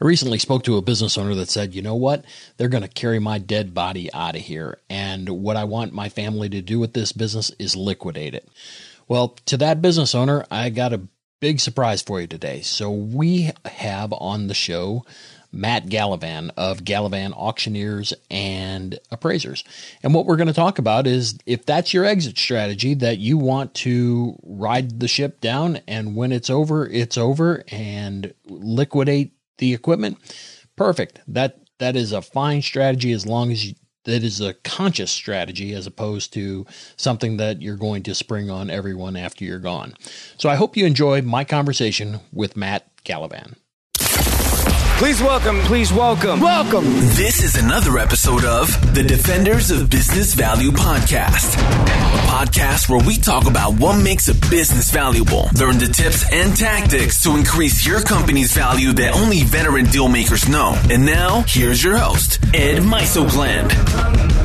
I 0.00 0.06
recently 0.06 0.38
spoke 0.38 0.64
to 0.64 0.78
a 0.78 0.82
business 0.82 1.18
owner 1.18 1.34
that 1.34 1.50
said, 1.50 1.74
you 1.74 1.82
know 1.82 1.94
what? 1.94 2.24
They're 2.56 2.68
going 2.68 2.82
to 2.82 2.88
carry 2.88 3.18
my 3.18 3.38
dead 3.38 3.74
body 3.74 4.10
out 4.14 4.34
of 4.34 4.40
here. 4.40 4.78
And 4.88 5.28
what 5.28 5.56
I 5.56 5.64
want 5.64 5.92
my 5.92 6.08
family 6.08 6.48
to 6.48 6.62
do 6.62 6.78
with 6.78 6.94
this 6.94 7.12
business 7.12 7.50
is 7.58 7.76
liquidate 7.76 8.34
it. 8.34 8.48
Well, 9.08 9.36
to 9.46 9.58
that 9.58 9.82
business 9.82 10.14
owner, 10.14 10.46
I 10.50 10.70
got 10.70 10.94
a 10.94 11.02
big 11.40 11.60
surprise 11.60 12.00
for 12.00 12.20
you 12.20 12.26
today. 12.26 12.62
So 12.62 12.90
we 12.90 13.50
have 13.66 14.12
on 14.14 14.46
the 14.46 14.54
show 14.54 15.04
Matt 15.52 15.86
Gallivan 15.86 16.50
of 16.56 16.84
Gallivan 16.84 17.32
Auctioneers 17.36 18.14
and 18.30 18.98
Appraisers. 19.10 19.64
And 20.02 20.14
what 20.14 20.24
we're 20.24 20.36
going 20.36 20.46
to 20.46 20.54
talk 20.54 20.78
about 20.78 21.06
is 21.06 21.36
if 21.44 21.66
that's 21.66 21.92
your 21.92 22.04
exit 22.04 22.38
strategy 22.38 22.94
that 22.94 23.18
you 23.18 23.36
want 23.36 23.74
to 23.74 24.38
ride 24.44 25.00
the 25.00 25.08
ship 25.08 25.40
down 25.40 25.80
and 25.88 26.14
when 26.14 26.32
it's 26.32 26.50
over, 26.50 26.86
it's 26.86 27.18
over 27.18 27.64
and 27.68 28.32
liquidate 28.46 29.32
the 29.60 29.72
equipment, 29.72 30.18
perfect. 30.76 31.20
That 31.28 31.60
that 31.78 31.96
is 31.96 32.12
a 32.12 32.20
fine 32.20 32.60
strategy 32.62 33.12
as 33.12 33.26
long 33.26 33.52
as 33.52 33.64
you, 33.64 33.74
that 34.04 34.22
is 34.22 34.40
a 34.40 34.54
conscious 34.54 35.10
strategy 35.10 35.72
as 35.72 35.86
opposed 35.86 36.32
to 36.34 36.66
something 36.96 37.36
that 37.36 37.62
you're 37.62 37.76
going 37.76 38.02
to 38.02 38.14
spring 38.14 38.50
on 38.50 38.70
everyone 38.70 39.16
after 39.16 39.44
you're 39.44 39.58
gone. 39.58 39.94
So 40.36 40.48
I 40.48 40.56
hope 40.56 40.76
you 40.76 40.84
enjoy 40.84 41.22
my 41.22 41.44
conversation 41.44 42.20
with 42.32 42.56
Matt 42.56 42.90
Gallivan. 43.04 43.56
Please 45.00 45.22
welcome, 45.22 45.58
please 45.60 45.90
welcome, 45.90 46.40
welcome. 46.40 46.84
This 46.84 47.42
is 47.42 47.56
another 47.56 47.96
episode 47.96 48.44
of 48.44 48.94
the 48.94 49.02
Defenders 49.02 49.70
of 49.70 49.88
Business 49.88 50.34
Value 50.34 50.72
podcast, 50.72 51.54
a 51.54 52.18
podcast 52.28 52.90
where 52.90 53.02
we 53.06 53.16
talk 53.16 53.46
about 53.46 53.80
what 53.80 53.98
makes 53.98 54.28
a 54.28 54.34
business 54.50 54.90
valuable, 54.90 55.48
learn 55.58 55.78
the 55.78 55.88
tips 55.88 56.30
and 56.30 56.54
tactics 56.54 57.22
to 57.22 57.34
increase 57.34 57.86
your 57.86 58.02
company's 58.02 58.52
value 58.52 58.92
that 58.92 59.14
only 59.14 59.42
veteran 59.42 59.86
deal 59.86 60.06
makers 60.06 60.50
know. 60.50 60.78
And 60.90 61.06
now, 61.06 61.44
here's 61.46 61.82
your 61.82 61.96
host, 61.96 62.38
Ed 62.52 62.82
Mysogland. 62.82 64.39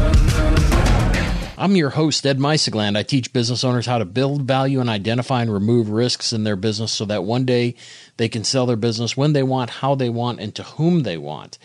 I'm 1.57 1.77
your 1.77 1.91
host, 1.91 2.25
Ed 2.25 2.37
Mysogland. 2.37 2.97
I 2.97 3.03
teach 3.03 3.31
business 3.31 3.63
owners 3.63 3.85
how 3.85 3.97
to 3.97 4.05
build 4.05 4.41
value 4.41 4.81
and 4.81 4.89
identify 4.89 5.41
and 5.41 5.51
remove 5.51 5.89
risks 5.89 6.33
in 6.33 6.43
their 6.43 6.57
business 6.57 6.91
so 6.91 7.05
that 7.05 7.23
one 7.23 7.45
day 7.45 7.75
they 8.17 8.27
can 8.27 8.43
sell 8.43 8.65
their 8.65 8.75
business 8.75 9.15
when 9.15 9.31
they 9.31 9.43
want, 9.43 9.69
how 9.69 9.95
they 9.95 10.09
want, 10.09 10.41
and 10.41 10.53
to 10.55 10.63
whom 10.63 11.03
they 11.03 11.17
want. 11.17 11.57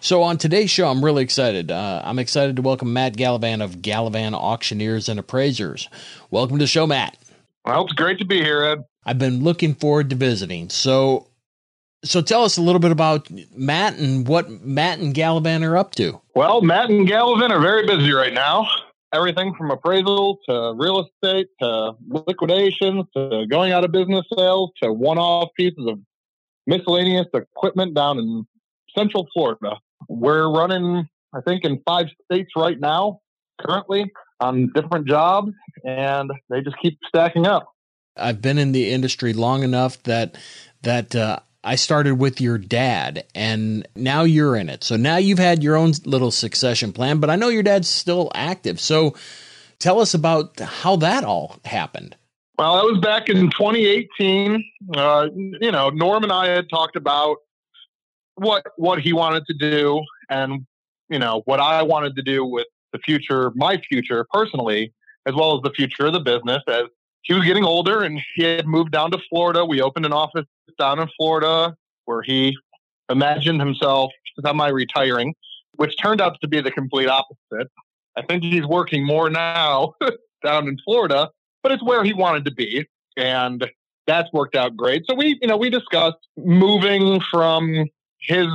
So, 0.00 0.22
on 0.22 0.36
today's 0.36 0.70
show, 0.70 0.88
I'm 0.88 1.04
really 1.04 1.22
excited. 1.22 1.70
Uh, 1.70 2.02
I'm 2.04 2.18
excited 2.18 2.56
to 2.56 2.62
welcome 2.62 2.92
Matt 2.92 3.16
Gallivan 3.16 3.62
of 3.62 3.76
Gallivan 3.76 4.34
Auctioneers 4.34 5.08
and 5.08 5.20
Appraisers. 5.20 5.88
Welcome 6.32 6.58
to 6.58 6.64
the 6.64 6.68
show, 6.68 6.86
Matt. 6.86 7.16
Well, 7.64 7.84
it's 7.84 7.92
great 7.92 8.18
to 8.18 8.24
be 8.24 8.38
here, 8.38 8.64
Ed. 8.64 8.84
I've 9.04 9.18
been 9.18 9.44
looking 9.44 9.74
forward 9.74 10.10
to 10.10 10.16
visiting. 10.16 10.70
So, 10.70 11.28
so 12.02 12.20
tell 12.20 12.42
us 12.42 12.56
a 12.56 12.62
little 12.62 12.80
bit 12.80 12.90
about 12.90 13.28
Matt 13.54 13.96
and 13.96 14.26
what 14.26 14.50
Matt 14.50 14.98
and 14.98 15.14
Gallivan 15.14 15.62
are 15.62 15.76
up 15.76 15.94
to. 15.96 16.20
Well, 16.34 16.62
Matt 16.62 16.90
and 16.90 17.06
Gallivan 17.06 17.50
are 17.50 17.60
very 17.60 17.86
busy 17.86 18.10
right 18.12 18.32
now 18.32 18.66
everything 19.12 19.54
from 19.56 19.70
appraisal 19.70 20.38
to 20.48 20.74
real 20.76 21.06
estate 21.06 21.48
to 21.60 21.92
liquidations 22.08 23.04
to 23.16 23.46
going 23.50 23.72
out 23.72 23.84
of 23.84 23.92
business 23.92 24.24
sales 24.36 24.70
to 24.82 24.92
one-off 24.92 25.48
pieces 25.56 25.84
of 25.86 25.98
miscellaneous 26.66 27.26
equipment 27.34 27.94
down 27.94 28.18
in 28.18 28.46
central 28.96 29.26
Florida. 29.32 29.76
We're 30.08 30.50
running, 30.50 31.08
I 31.34 31.40
think, 31.40 31.64
in 31.64 31.82
five 31.86 32.06
states 32.24 32.50
right 32.56 32.78
now, 32.78 33.20
currently 33.60 34.10
on 34.40 34.70
different 34.74 35.06
jobs, 35.06 35.52
and 35.84 36.30
they 36.48 36.62
just 36.62 36.76
keep 36.80 36.98
stacking 37.06 37.46
up. 37.46 37.68
I've 38.16 38.40
been 38.40 38.58
in 38.58 38.72
the 38.72 38.90
industry 38.90 39.32
long 39.32 39.62
enough 39.62 40.02
that 40.04 40.36
that 40.82 41.14
uh, 41.14 41.40
I 41.62 41.74
started 41.74 42.14
with 42.14 42.40
your 42.40 42.58
dad 42.58 43.24
and 43.34 43.86
now 43.94 44.22
you're 44.22 44.56
in 44.56 44.68
it. 44.68 44.82
So 44.82 44.96
now 44.96 45.16
you've 45.18 45.38
had 45.38 45.62
your 45.62 45.76
own 45.76 45.92
little 46.04 46.30
succession 46.30 46.92
plan, 46.92 47.18
but 47.18 47.28
I 47.28 47.36
know 47.36 47.48
your 47.48 47.62
dad's 47.62 47.88
still 47.88 48.30
active. 48.34 48.80
So 48.80 49.14
tell 49.78 50.00
us 50.00 50.14
about 50.14 50.58
how 50.58 50.96
that 50.96 51.24
all 51.24 51.56
happened. 51.64 52.16
Well, 52.58 52.76
that 52.76 52.84
was 52.84 53.00
back 53.00 53.28
in 53.28 53.50
2018. 53.50 54.64
Uh, 54.94 55.28
you 55.34 55.70
know, 55.70 55.90
Norm 55.90 56.22
and 56.22 56.32
I 56.32 56.48
had 56.48 56.68
talked 56.68 56.96
about 56.96 57.38
what 58.34 58.64
what 58.76 59.00
he 59.00 59.12
wanted 59.12 59.44
to 59.46 59.54
do 59.54 60.02
and 60.30 60.66
you 61.10 61.18
know 61.18 61.42
what 61.44 61.60
I 61.60 61.82
wanted 61.82 62.16
to 62.16 62.22
do 62.22 62.44
with 62.44 62.66
the 62.92 62.98
future, 62.98 63.52
my 63.54 63.78
future 63.88 64.26
personally, 64.32 64.92
as 65.26 65.34
well 65.34 65.56
as 65.56 65.62
the 65.62 65.70
future 65.70 66.06
of 66.06 66.12
the 66.12 66.20
business 66.20 66.62
as 66.68 66.84
he 67.22 67.34
was 67.34 67.44
getting 67.44 67.64
older 67.64 68.02
and 68.02 68.20
he 68.34 68.42
had 68.42 68.66
moved 68.66 68.92
down 68.92 69.10
to 69.10 69.18
Florida. 69.28 69.64
We 69.64 69.80
opened 69.80 70.06
an 70.06 70.12
office 70.12 70.46
down 70.78 70.98
in 70.98 71.08
Florida 71.16 71.76
where 72.04 72.22
he 72.22 72.56
imagined 73.08 73.60
himself 73.60 74.10
semi 74.44 74.68
retiring, 74.68 75.34
which 75.76 75.96
turned 76.00 76.20
out 76.20 76.40
to 76.40 76.48
be 76.48 76.60
the 76.60 76.70
complete 76.70 77.08
opposite. 77.08 77.70
I 78.16 78.22
think 78.22 78.42
he's 78.42 78.66
working 78.66 79.04
more 79.04 79.30
now 79.30 79.94
down 80.44 80.68
in 80.68 80.78
Florida, 80.84 81.30
but 81.62 81.72
it's 81.72 81.82
where 81.82 82.04
he 82.04 82.12
wanted 82.12 82.44
to 82.46 82.50
be. 82.50 82.86
And 83.16 83.68
that's 84.06 84.32
worked 84.32 84.56
out 84.56 84.76
great. 84.76 85.04
So 85.08 85.14
we, 85.14 85.38
you 85.40 85.48
know, 85.48 85.56
we 85.56 85.70
discussed 85.70 86.18
moving 86.36 87.20
from 87.30 87.86
his 88.20 88.48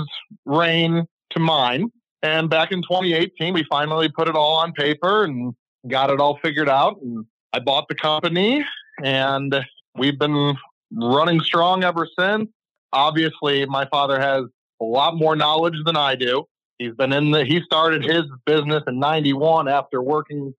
reign 0.46 1.06
to 1.31 1.40
mine. 1.40 1.92
And 2.22 2.50
back 2.50 2.72
in 2.72 2.81
2018, 2.81 3.54
we 3.54 3.64
finally 3.70 4.09
put 4.09 4.28
it 4.28 4.36
all 4.36 4.56
on 4.56 4.74
paper 4.74 5.24
and 5.24 5.54
got 5.88 6.09
it 6.09 6.20
all 6.20 6.40
figured 6.42 6.70
out. 6.70 7.00
And 7.02 7.25
I 7.56 7.60
bought 7.60 7.88
the 7.88 7.96
company 7.96 8.66
and 9.02 9.56
we've 9.98 10.20
been 10.20 10.58
running 10.92 11.40
strong 11.40 11.86
ever 11.86 12.06
since. 12.20 12.50
Obviously, 12.92 13.66
my 13.66 13.86
father 13.86 14.20
has 14.20 14.44
a 14.82 14.84
lot 14.84 15.16
more 15.16 15.38
knowledge 15.38 15.78
than 15.86 15.96
I 15.96 16.16
do. 16.16 16.44
He's 16.80 16.94
been 16.96 17.14
in 17.14 17.32
the, 17.32 17.46
he 17.46 17.62
started 17.62 18.04
his 18.04 18.24
business 18.46 18.84
in 18.88 19.00
91 19.00 19.70
after 19.70 20.02
working 20.02 20.54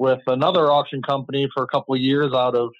with 0.00 0.22
another 0.26 0.72
auction 0.72 1.02
company 1.02 1.48
for 1.54 1.62
a 1.62 1.68
couple 1.68 1.94
of 1.94 2.00
years 2.00 2.32
out 2.32 2.56
of 2.56 2.70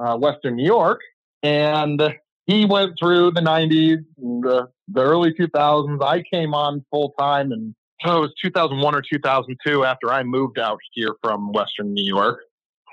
uh, 0.00 0.16
Western 0.16 0.56
New 0.56 0.66
York. 0.66 1.00
And 1.44 2.02
he 2.46 2.64
went 2.64 2.94
through 2.98 3.30
the 3.30 3.42
90s, 3.42 4.04
the, 4.16 4.66
the 4.88 5.00
early 5.00 5.32
2000s. 5.34 6.02
I 6.02 6.20
came 6.22 6.52
on 6.52 6.84
full 6.90 7.14
time 7.16 7.52
and 7.52 7.76
oh, 8.06 8.16
it 8.16 8.20
was 8.22 8.34
2001 8.42 8.92
or 8.92 9.02
2002 9.08 9.84
after 9.84 10.10
I 10.12 10.24
moved 10.24 10.58
out 10.58 10.80
here 10.94 11.14
from 11.22 11.52
Western 11.52 11.94
New 11.94 12.04
York 12.04 12.40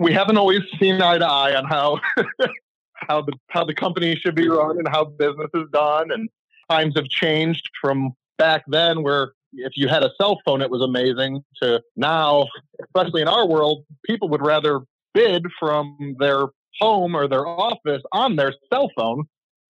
we 0.02 0.14
haven't 0.14 0.38
always 0.38 0.62
seen 0.80 1.02
eye 1.02 1.20
to 1.20 1.26
eye 1.26 1.56
on 1.56 1.66
how 1.66 2.00
how 2.96 3.22
the 3.22 3.34
how 3.50 3.64
the 3.64 3.74
company 3.74 4.16
should 4.16 4.36
be 4.36 4.50
run 4.50 4.78
and 4.78 4.88
how 4.88 5.06
business 5.06 5.50
is 5.54 5.70
done. 5.72 6.12
And 6.12 6.30
times 6.70 6.96
have 6.96 7.08
changed 7.08 7.70
from 7.80 8.14
back 8.38 8.64
then, 8.68 9.04
where 9.04 9.34
if 9.54 9.74
you 9.76 9.88
had 9.88 10.04
a 10.04 10.12
cell 10.20 10.40
phone, 10.44 10.62
it 10.62 10.70
was 10.70 10.82
amazing, 10.82 11.44
to 11.62 11.82
now, 11.96 12.48
especially 12.84 13.22
in 13.22 13.28
our 13.28 13.48
world, 13.48 13.86
people 14.06 14.30
would 14.30 14.42
rather 14.42 14.82
bid 15.14 15.46
from 15.60 16.16
their 16.20 16.48
home 16.80 17.16
or 17.16 17.28
their 17.28 17.46
office 17.46 18.02
on 18.12 18.38
their 18.38 18.54
cell 18.72 18.90
phone 18.96 19.26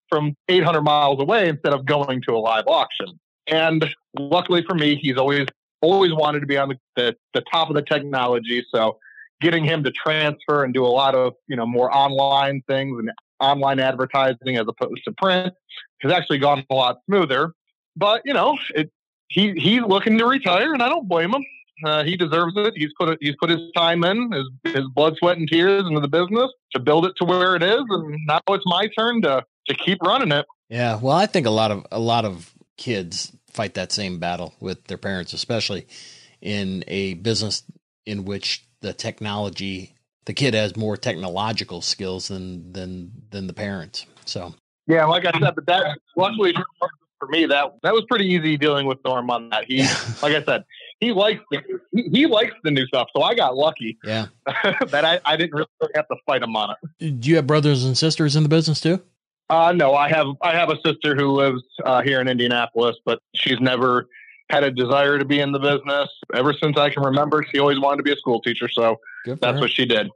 from 0.07 0.35
800 0.49 0.81
miles 0.81 1.19
away 1.19 1.49
instead 1.49 1.73
of 1.73 1.85
going 1.85 2.21
to 2.27 2.33
a 2.33 2.37
live 2.37 2.65
auction. 2.67 3.19
And 3.47 3.93
luckily 4.17 4.63
for 4.67 4.75
me, 4.75 4.95
he's 5.01 5.17
always 5.17 5.47
always 5.81 6.13
wanted 6.13 6.41
to 6.41 6.45
be 6.45 6.57
on 6.57 6.69
the, 6.69 6.77
the, 6.95 7.15
the 7.33 7.41
top 7.51 7.69
of 7.69 7.75
the 7.75 7.81
technology. 7.81 8.63
So 8.73 8.99
getting 9.41 9.65
him 9.65 9.83
to 9.83 9.91
transfer 9.91 10.63
and 10.63 10.73
do 10.73 10.85
a 10.85 10.87
lot 10.87 11.15
of 11.15 11.33
you 11.47 11.55
know 11.55 11.65
more 11.65 11.95
online 11.95 12.61
things 12.67 12.97
and 12.99 13.11
online 13.39 13.79
advertising 13.79 14.57
as 14.57 14.65
opposed 14.67 15.03
to 15.03 15.11
print 15.11 15.53
has 16.01 16.11
actually 16.11 16.37
gone 16.37 16.63
a 16.69 16.73
lot 16.73 16.99
smoother. 17.05 17.53
But 17.95 18.21
you 18.23 18.33
know, 18.33 18.57
it, 18.75 18.91
he 19.27 19.53
he's 19.53 19.81
looking 19.81 20.17
to 20.17 20.25
retire, 20.25 20.73
and 20.73 20.81
I 20.81 20.89
don't 20.89 21.07
blame 21.07 21.33
him. 21.33 21.43
Uh, 21.83 22.03
he 22.03 22.15
deserves 22.15 22.53
it. 22.57 22.73
He's 22.75 22.91
put 22.97 23.09
it, 23.09 23.17
he's 23.21 23.35
put 23.39 23.49
his 23.49 23.59
time 23.75 24.03
in, 24.03 24.31
his 24.31 24.73
his 24.75 24.87
blood, 24.93 25.15
sweat, 25.17 25.37
and 25.37 25.49
tears 25.49 25.85
into 25.85 25.99
the 25.99 26.07
business 26.07 26.51
to 26.73 26.79
build 26.79 27.05
it 27.05 27.13
to 27.17 27.25
where 27.25 27.55
it 27.55 27.63
is, 27.63 27.83
and 27.89 28.17
now 28.27 28.39
it's 28.49 28.65
my 28.65 28.87
turn 28.97 29.21
to 29.23 29.43
to 29.67 29.73
keep 29.75 30.01
running 30.03 30.31
it. 30.31 30.45
Yeah, 30.69 30.99
well, 31.01 31.15
I 31.15 31.25
think 31.25 31.47
a 31.47 31.51
lot 31.51 31.71
of 31.71 31.85
a 31.91 31.99
lot 31.99 32.25
of 32.25 32.53
kids 32.77 33.31
fight 33.51 33.73
that 33.73 33.91
same 33.91 34.19
battle 34.19 34.53
with 34.59 34.85
their 34.85 34.97
parents, 34.97 35.33
especially 35.33 35.87
in 36.41 36.83
a 36.87 37.15
business 37.15 37.63
in 38.05 38.25
which 38.25 38.65
the 38.81 38.93
technology 38.93 39.95
the 40.25 40.33
kid 40.33 40.53
has 40.53 40.75
more 40.75 40.97
technological 40.97 41.81
skills 41.81 42.27
than 42.27 42.71
than 42.73 43.11
than 43.31 43.47
the 43.47 43.53
parents. 43.53 44.05
So 44.25 44.53
yeah, 44.87 45.05
like 45.05 45.25
I 45.25 45.31
said, 45.39 45.55
but 45.55 45.65
that 45.67 45.99
luckily 46.15 46.53
for 47.19 47.27
me 47.27 47.45
that 47.45 47.73
that 47.83 47.93
was 47.93 48.03
pretty 48.09 48.25
easy 48.25 48.57
dealing 48.57 48.85
with 48.85 48.99
Norm 49.05 49.29
on 49.29 49.49
that. 49.49 49.65
He, 49.65 49.79
like 50.21 50.35
I 50.35 50.43
said, 50.43 50.65
he 50.99 51.11
likes 51.11 51.41
the 51.51 51.61
he, 51.91 52.03
he, 52.11 52.25
likes 52.27 52.53
the 52.63 52.71
new 52.71 52.85
stuff, 52.87 53.07
so 53.15 53.23
I 53.23 53.35
got 53.35 53.55
lucky. 53.55 53.97
Yeah, 54.03 54.27
that 54.87 55.05
I, 55.05 55.19
I 55.25 55.37
didn't 55.37 55.53
really 55.53 55.91
have 55.95 56.07
to 56.09 56.15
fight 56.25 56.43
him 56.43 56.55
on 56.55 56.75
it. 56.99 57.21
Do 57.21 57.29
you 57.29 57.37
have 57.37 57.47
brothers 57.47 57.85
and 57.85 57.97
sisters 57.97 58.35
in 58.35 58.43
the 58.43 58.49
business 58.49 58.81
too? 58.81 59.01
Uh, 59.49 59.73
no, 59.73 59.93
I 59.93 60.09
have 60.09 60.27
I 60.41 60.53
have 60.53 60.69
a 60.69 60.77
sister 60.85 61.15
who 61.15 61.31
lives 61.31 61.63
uh, 61.83 62.01
here 62.01 62.21
in 62.21 62.27
Indianapolis, 62.27 62.95
but 63.05 63.19
she's 63.35 63.59
never 63.59 64.07
had 64.51 64.63
a 64.63 64.71
desire 64.71 65.17
to 65.17 65.25
be 65.25 65.39
in 65.39 65.51
the 65.51 65.59
business 65.59 66.09
ever 66.33 66.53
since 66.53 66.77
I 66.77 66.89
can 66.89 67.03
remember. 67.03 67.43
She 67.51 67.59
always 67.59 67.79
wanted 67.79 67.97
to 67.97 68.03
be 68.03 68.11
a 68.11 68.17
school 68.17 68.41
teacher, 68.41 68.69
so 68.69 68.99
that's 69.25 69.41
her. 69.41 69.59
what 69.59 69.71
she 69.71 69.85
did. 69.85 70.09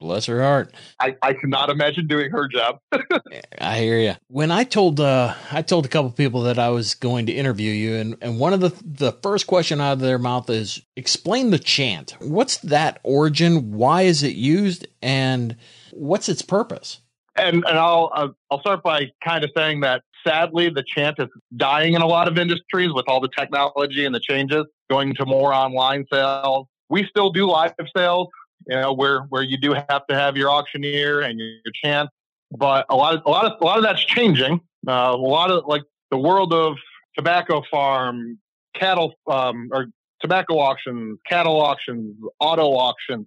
Bless 0.00 0.26
her 0.26 0.40
heart. 0.40 0.72
I, 1.00 1.16
I 1.22 1.32
cannot 1.32 1.70
imagine 1.70 2.06
doing 2.06 2.30
her 2.30 2.46
job. 2.46 2.78
I 3.60 3.80
hear 3.80 3.98
you. 3.98 4.14
When 4.28 4.52
I 4.52 4.62
told 4.62 5.00
uh, 5.00 5.34
I 5.50 5.62
told 5.62 5.86
a 5.86 5.88
couple 5.88 6.12
people 6.12 6.42
that 6.42 6.58
I 6.58 6.68
was 6.68 6.94
going 6.94 7.26
to 7.26 7.32
interview 7.32 7.72
you, 7.72 7.96
and, 7.96 8.16
and 8.20 8.38
one 8.38 8.52
of 8.52 8.60
the 8.60 8.72
the 8.84 9.12
first 9.22 9.48
question 9.48 9.80
out 9.80 9.94
of 9.94 9.98
their 9.98 10.18
mouth 10.18 10.48
is 10.50 10.80
explain 10.94 11.50
the 11.50 11.58
chant. 11.58 12.14
What's 12.20 12.58
that 12.58 13.00
origin? 13.02 13.72
Why 13.72 14.02
is 14.02 14.22
it 14.22 14.36
used? 14.36 14.86
And 15.02 15.56
what's 15.92 16.28
its 16.28 16.42
purpose? 16.42 17.00
And 17.34 17.64
and 17.64 17.78
I'll 17.78 18.12
uh, 18.14 18.28
I'll 18.52 18.60
start 18.60 18.84
by 18.84 19.10
kind 19.24 19.42
of 19.42 19.50
saying 19.56 19.80
that 19.80 20.04
sadly 20.26 20.68
the 20.68 20.84
chant 20.86 21.16
is 21.18 21.28
dying 21.56 21.94
in 21.94 22.02
a 22.02 22.06
lot 22.06 22.28
of 22.28 22.38
industries 22.38 22.92
with 22.92 23.04
all 23.08 23.20
the 23.20 23.30
technology 23.36 24.04
and 24.04 24.14
the 24.14 24.20
changes 24.20 24.64
going 24.90 25.14
to 25.14 25.26
more 25.26 25.52
online 25.52 26.04
sales. 26.12 26.66
We 26.88 27.04
still 27.04 27.30
do 27.30 27.46
live 27.50 27.74
sales 27.96 28.28
you 28.68 28.76
know, 28.76 28.92
where 28.92 29.22
where 29.30 29.42
you 29.42 29.56
do 29.56 29.72
have 29.72 30.06
to 30.08 30.14
have 30.14 30.36
your 30.36 30.50
auctioneer 30.50 31.20
and 31.20 31.38
your, 31.38 31.48
your 31.48 31.72
chant. 31.82 32.10
But 32.50 32.86
a 32.90 32.96
lot 32.96 33.14
of 33.14 33.22
a 33.26 33.30
lot 33.30 33.44
of 33.46 33.52
a 33.60 33.64
lot 33.64 33.78
of 33.78 33.84
that's 33.84 34.04
changing. 34.04 34.60
Uh, 34.86 35.12
a 35.14 35.16
lot 35.16 35.50
of 35.50 35.64
like 35.66 35.82
the 36.10 36.18
world 36.18 36.52
of 36.52 36.76
tobacco 37.16 37.62
farm, 37.70 38.38
cattle 38.74 39.14
um, 39.26 39.68
or 39.72 39.86
tobacco 40.20 40.58
auctions, 40.58 41.18
cattle 41.26 41.60
auctions, 41.60 42.16
auto 42.40 42.72
auctions. 42.72 43.26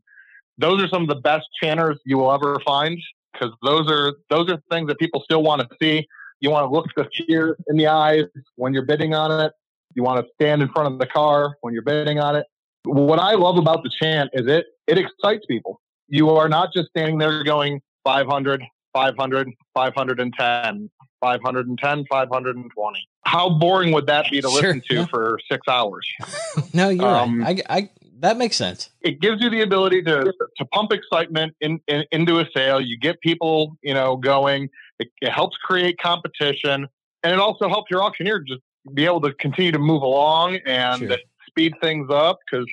Those 0.57 0.83
are 0.83 0.87
some 0.87 1.01
of 1.03 1.07
the 1.07 1.15
best 1.15 1.47
chanters 1.61 1.99
you 2.05 2.17
will 2.17 2.31
ever 2.31 2.59
find 2.65 2.99
because 3.33 3.51
those 3.63 3.89
are 3.89 4.13
those 4.29 4.49
are 4.49 4.61
things 4.69 4.87
that 4.87 4.99
people 4.99 5.21
still 5.23 5.43
want 5.43 5.61
to 5.61 5.67
see. 5.81 6.07
You 6.41 6.49
want 6.49 6.69
to 6.69 6.73
look 6.73 6.87
the 6.95 7.07
fear 7.25 7.55
in 7.67 7.77
the 7.77 7.87
eyes 7.87 8.25
when 8.55 8.73
you're 8.73 8.85
bidding 8.85 9.13
on 9.13 9.31
it. 9.45 9.53
You 9.93 10.03
want 10.03 10.25
to 10.25 10.31
stand 10.33 10.61
in 10.61 10.69
front 10.69 10.91
of 10.91 10.99
the 10.99 11.05
car 11.05 11.55
when 11.61 11.73
you're 11.73 11.83
bidding 11.83 12.19
on 12.19 12.35
it. 12.35 12.45
What 12.83 13.19
I 13.19 13.33
love 13.33 13.57
about 13.57 13.83
the 13.83 13.91
chant 14.01 14.31
is 14.33 14.47
it 14.47 14.65
it 14.87 14.97
excites 14.97 15.45
people. 15.45 15.79
You 16.07 16.31
are 16.31 16.49
not 16.49 16.73
just 16.73 16.89
standing 16.89 17.19
there 17.19 17.43
going 17.43 17.79
500, 18.03 18.63
500, 18.93 19.47
510, 19.75 20.89
510, 21.21 22.05
520. 22.09 23.07
How 23.23 23.49
boring 23.49 23.91
would 23.91 24.07
that 24.07 24.25
be 24.31 24.41
to 24.41 24.49
sure, 24.49 24.61
listen 24.61 24.81
to 24.89 24.95
yeah. 24.95 25.05
for 25.05 25.39
six 25.49 25.67
hours? 25.67 26.07
no, 26.73 26.89
you're 26.89 27.05
um, 27.05 27.41
right. 27.41 27.61
I, 27.69 27.77
I, 27.77 27.89
that 28.21 28.37
makes 28.37 28.55
sense. 28.55 28.89
It 29.01 29.19
gives 29.19 29.41
you 29.41 29.49
the 29.49 29.61
ability 29.61 30.03
to, 30.03 30.33
to 30.57 30.65
pump 30.65 30.91
excitement 30.93 31.55
in, 31.61 31.79
in, 31.87 32.05
into 32.11 32.39
a 32.39 32.45
sale. 32.55 32.79
You 32.81 32.97
get 32.97 33.19
people, 33.21 33.77
you 33.81 33.93
know, 33.93 34.15
going. 34.15 34.69
It, 34.99 35.11
it 35.21 35.31
helps 35.31 35.57
create 35.57 35.97
competition, 35.99 36.87
and 37.23 37.33
it 37.33 37.39
also 37.39 37.67
helps 37.67 37.91
your 37.91 38.03
auctioneer 38.03 38.39
just 38.39 38.61
be 38.93 39.05
able 39.05 39.21
to 39.21 39.33
continue 39.33 39.71
to 39.71 39.79
move 39.79 40.01
along 40.01 40.59
and 40.65 40.99
sure 40.99 41.17
speed 41.51 41.73
things 41.81 42.09
up 42.09 42.39
because 42.49 42.65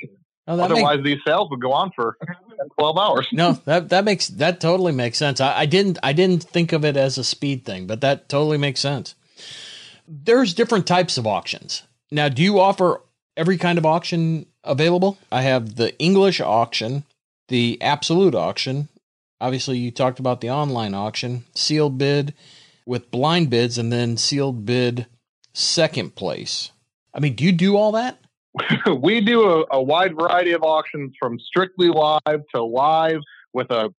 otherwise 0.47 1.01
these 1.05 1.19
sales 1.27 1.51
would 1.51 1.61
go 1.61 1.73
on 1.73 1.91
for 1.95 2.17
12 2.79 2.99
hours. 2.99 3.27
no, 3.33 3.53
that 3.65 3.89
that 3.91 4.05
makes 4.05 4.29
that 4.29 4.61
totally 4.61 4.93
makes 4.93 5.19
sense. 5.19 5.41
I, 5.41 5.61
I 5.61 5.67
didn't 5.67 5.99
I 6.03 6.13
didn't 6.13 6.43
think 6.45 6.73
of 6.73 6.85
it 6.85 6.97
as 6.97 7.19
a 7.19 7.25
speed 7.25 7.65
thing, 7.65 7.87
but 7.87 8.01
that 8.01 8.29
totally 8.29 8.59
makes 8.59 8.81
sense. 8.81 9.15
There's 10.07 10.55
different 10.55 10.87
types 10.87 11.19
of 11.19 11.27
auctions. 11.27 11.83
Now, 12.11 12.29
do 12.29 12.43
you 12.43 12.59
offer 12.61 13.03
every 13.37 13.59
kind 13.59 13.77
of 13.77 13.85
auction 13.85 14.47
available? 14.69 15.19
I 15.33 15.43
have 15.43 15.77
the 15.77 15.99
English 15.99 16.41
auction, 16.41 17.05
the 17.49 17.81
absolute 17.81 18.35
auction. 18.35 18.89
Obviously, 19.41 19.79
you 19.79 19.91
talked 19.91 20.19
about 20.19 20.41
the 20.41 20.51
online 20.51 20.95
auction, 20.95 21.45
sealed 21.55 21.99
bid 21.99 22.35
with 22.87 23.11
blind 23.11 23.51
bids, 23.51 23.79
and 23.79 23.93
then 23.93 24.17
sealed 24.17 24.65
bid 24.65 25.07
second 25.53 26.15
place. 26.15 26.71
I 27.15 27.21
mean, 27.21 27.35
do 27.35 27.45
you 27.45 27.53
do 27.53 27.77
all 27.77 27.93
that? 27.93 28.19
we 29.01 29.21
do 29.21 29.43
a, 29.45 29.65
a, 29.71 29.83
wide 29.83 30.17
variety 30.17 30.53
of 30.53 30.63
auctions 30.63 31.15
from 31.19 31.39
strictly 31.39 31.89
live 31.89 32.43
to 32.55 32.63
live 32.63 33.21
with 33.53 33.71
a 33.71 33.93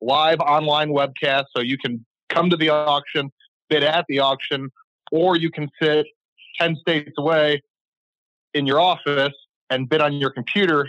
live 0.00 0.40
online 0.40 0.90
webcast. 0.90 1.44
So 1.56 1.62
you 1.62 1.78
can 1.78 2.04
come 2.28 2.50
to 2.50 2.56
the 2.56 2.68
auction, 2.68 3.30
bid 3.68 3.82
at 3.82 4.04
the 4.08 4.20
auction, 4.20 4.70
or 5.10 5.36
you 5.36 5.50
can 5.50 5.68
sit 5.80 6.06
10 6.58 6.76
states 6.76 7.12
away 7.18 7.62
in 8.54 8.66
your 8.66 8.80
office 8.80 9.34
and 9.70 9.88
bid 9.88 10.00
on 10.00 10.14
your 10.14 10.30
computer 10.30 10.88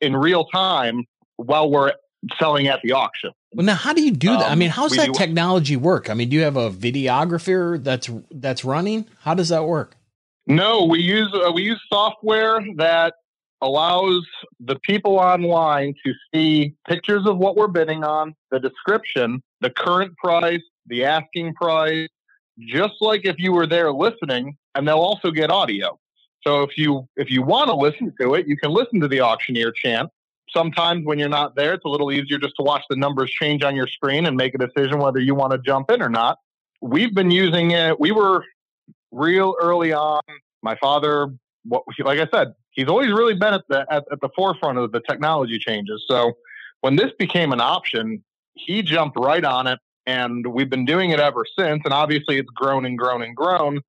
in 0.00 0.16
real 0.16 0.44
time 0.46 1.04
while 1.36 1.70
we're 1.70 1.92
selling 2.38 2.68
at 2.68 2.80
the 2.82 2.92
auction. 2.92 3.30
Well, 3.52 3.66
now 3.66 3.74
how 3.74 3.92
do 3.92 4.02
you 4.02 4.12
do 4.12 4.28
that? 4.28 4.46
Um, 4.46 4.52
I 4.52 4.54
mean, 4.54 4.70
how's 4.70 4.92
that 4.92 5.06
do, 5.06 5.12
technology 5.12 5.76
work? 5.76 6.10
I 6.10 6.14
mean, 6.14 6.28
do 6.28 6.36
you 6.36 6.42
have 6.42 6.56
a 6.56 6.70
videographer 6.70 7.82
that's 7.82 8.10
that's 8.30 8.64
running? 8.64 9.06
How 9.20 9.34
does 9.34 9.48
that 9.50 9.64
work? 9.64 9.96
No, 10.46 10.84
we 10.84 11.00
use 11.00 11.32
uh, 11.34 11.50
we 11.52 11.62
use 11.62 11.82
software 11.88 12.60
that 12.76 13.14
allows 13.62 14.26
the 14.60 14.76
people 14.82 15.18
online 15.18 15.94
to 16.04 16.12
see 16.32 16.74
pictures 16.86 17.26
of 17.26 17.38
what 17.38 17.56
we're 17.56 17.68
bidding 17.68 18.04
on, 18.04 18.34
the 18.50 18.60
description, 18.60 19.42
the 19.60 19.70
current 19.70 20.14
price, 20.18 20.60
the 20.86 21.04
asking 21.04 21.54
price, 21.54 22.08
just 22.58 22.94
like 23.00 23.24
if 23.24 23.36
you 23.38 23.52
were 23.52 23.66
there 23.66 23.90
listening, 23.90 24.56
and 24.74 24.86
they'll 24.86 24.98
also 24.98 25.30
get 25.30 25.50
audio. 25.50 25.98
So 26.46 26.62
if 26.62 26.78
you 26.78 27.08
if 27.16 27.30
you 27.30 27.42
want 27.42 27.68
to 27.68 27.74
listen 27.74 28.12
to 28.20 28.34
it, 28.34 28.46
you 28.46 28.56
can 28.56 28.70
listen 28.70 29.00
to 29.00 29.08
the 29.08 29.20
auctioneer 29.20 29.72
chant. 29.72 30.10
Sometimes 30.50 31.04
when 31.04 31.18
you're 31.18 31.28
not 31.28 31.56
there, 31.56 31.74
it's 31.74 31.84
a 31.84 31.88
little 31.88 32.12
easier 32.12 32.38
just 32.38 32.54
to 32.56 32.62
watch 32.62 32.82
the 32.88 32.94
numbers 32.94 33.30
change 33.30 33.64
on 33.64 33.74
your 33.74 33.88
screen 33.88 34.26
and 34.26 34.36
make 34.36 34.54
a 34.54 34.58
decision 34.58 34.98
whether 34.98 35.18
you 35.18 35.34
want 35.34 35.52
to 35.52 35.58
jump 35.58 35.90
in 35.90 36.00
or 36.00 36.08
not. 36.08 36.38
We've 36.80 37.12
been 37.12 37.32
using 37.32 37.72
it. 37.72 37.98
We 37.98 38.12
were 38.12 38.44
real 39.10 39.56
early 39.60 39.92
on. 39.92 40.22
My 40.62 40.76
father, 40.76 41.28
what, 41.64 41.82
like 41.98 42.20
I 42.20 42.28
said, 42.32 42.54
he's 42.70 42.86
always 42.86 43.10
really 43.10 43.34
been 43.34 43.54
at 43.54 43.64
the 43.68 43.84
at, 43.90 44.04
at 44.12 44.20
the 44.20 44.28
forefront 44.36 44.78
of 44.78 44.92
the 44.92 45.00
technology 45.00 45.58
changes. 45.58 46.04
So 46.06 46.34
when 46.82 46.94
this 46.94 47.10
became 47.18 47.52
an 47.52 47.60
option, 47.60 48.22
he 48.54 48.82
jumped 48.82 49.18
right 49.18 49.44
on 49.44 49.66
it, 49.66 49.80
and 50.06 50.46
we've 50.46 50.70
been 50.70 50.84
doing 50.84 51.10
it 51.10 51.18
ever 51.18 51.44
since. 51.58 51.82
And 51.84 51.92
obviously, 51.92 52.38
it's 52.38 52.50
grown 52.50 52.86
and 52.86 52.96
grown 52.96 53.22
and 53.22 53.34
grown 53.34 53.80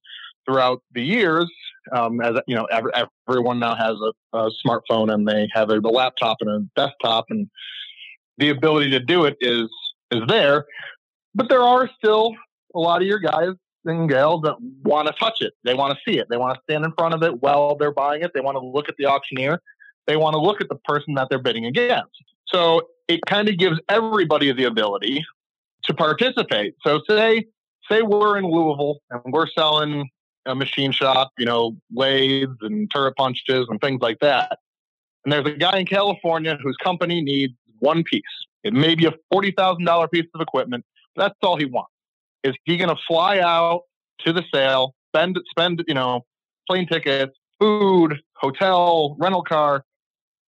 throughout 0.45 0.81
the 0.93 1.03
years. 1.03 1.51
Um, 1.91 2.21
as 2.21 2.35
you 2.47 2.55
know, 2.55 2.65
every, 2.65 2.91
everyone 3.27 3.59
now 3.59 3.75
has 3.75 3.95
a, 4.01 4.37
a, 4.37 4.49
smartphone 4.65 5.13
and 5.13 5.27
they 5.27 5.47
have 5.53 5.69
a, 5.69 5.79
a 5.79 5.79
laptop 5.79 6.37
and 6.41 6.49
a 6.49 6.59
desktop, 6.75 7.25
and 7.29 7.49
the 8.37 8.49
ability 8.49 8.91
to 8.91 8.99
do 8.99 9.25
it 9.25 9.37
is 9.41 9.69
is 10.11 10.21
there. 10.27 10.65
But 11.35 11.49
there 11.49 11.61
are 11.61 11.89
still 11.97 12.35
a 12.73 12.79
lot 12.79 13.01
of 13.01 13.07
your 13.07 13.19
guys 13.19 13.51
and 13.85 14.09
gals 14.09 14.41
that 14.43 14.55
want 14.83 15.07
to 15.07 15.13
touch 15.13 15.41
it. 15.41 15.53
They 15.63 15.73
want 15.73 15.97
to 15.97 16.11
see 16.11 16.17
it. 16.17 16.27
They 16.29 16.37
want 16.37 16.55
to 16.55 16.61
stand 16.63 16.83
in 16.85 16.91
front 16.97 17.13
of 17.13 17.23
it 17.23 17.41
while 17.41 17.75
they're 17.75 17.93
buying 17.93 18.21
it. 18.21 18.31
They 18.33 18.41
want 18.41 18.55
to 18.55 18.65
look 18.65 18.89
at 18.89 18.95
the 18.97 19.05
auctioneer. 19.05 19.61
They 20.07 20.17
want 20.17 20.33
to 20.33 20.39
look 20.39 20.61
at 20.61 20.69
the 20.69 20.75
person 20.85 21.13
that 21.15 21.27
they're 21.29 21.41
bidding 21.41 21.65
against. 21.65 22.11
So 22.47 22.81
it 23.07 23.21
kind 23.25 23.49
of 23.49 23.57
gives 23.57 23.79
everybody 23.89 24.51
the 24.51 24.65
ability 24.65 25.25
to 25.83 25.93
participate. 25.93 26.75
So 26.83 27.01
say 27.07 27.45
say 27.89 28.01
we're 28.01 28.37
in 28.37 28.45
Louisville 28.45 28.99
and 29.09 29.21
we're 29.31 29.47
selling 29.47 30.09
a 30.47 30.55
machine 30.55 30.91
shop, 30.91 31.31
you 31.37 31.45
know, 31.45 31.75
lathes 31.93 32.55
and 32.61 32.89
turret 32.89 33.15
punches 33.15 33.67
and 33.69 33.79
things 33.81 34.01
like 34.01 34.19
that. 34.19 34.59
And 35.23 35.31
there's 35.31 35.45
a 35.45 35.51
guy 35.57 35.79
in 35.79 35.85
California 35.85 36.57
whose 36.63 36.77
company 36.77 37.21
needs 37.21 37.53
one 37.79 38.03
piece. 38.03 38.23
It 38.63 38.73
may 38.73 38.95
be 38.95 39.05
a 39.05 39.13
forty 39.31 39.51
thousand 39.51 39.85
dollar 39.85 40.07
piece 40.07 40.25
of 40.33 40.41
equipment. 40.41 40.85
but 41.15 41.23
That's 41.23 41.35
all 41.41 41.57
he 41.57 41.65
wants. 41.65 41.91
Is 42.43 42.55
he 42.63 42.77
going 42.77 42.89
to 42.89 43.01
fly 43.07 43.39
out 43.39 43.81
to 44.19 44.33
the 44.33 44.43
sale, 44.53 44.95
spend 45.09 45.37
spend 45.49 45.83
you 45.87 45.93
know 45.93 46.25
plane 46.67 46.87
tickets, 46.87 47.37
food, 47.59 48.19
hotel, 48.35 49.15
rental 49.19 49.43
car 49.43 49.83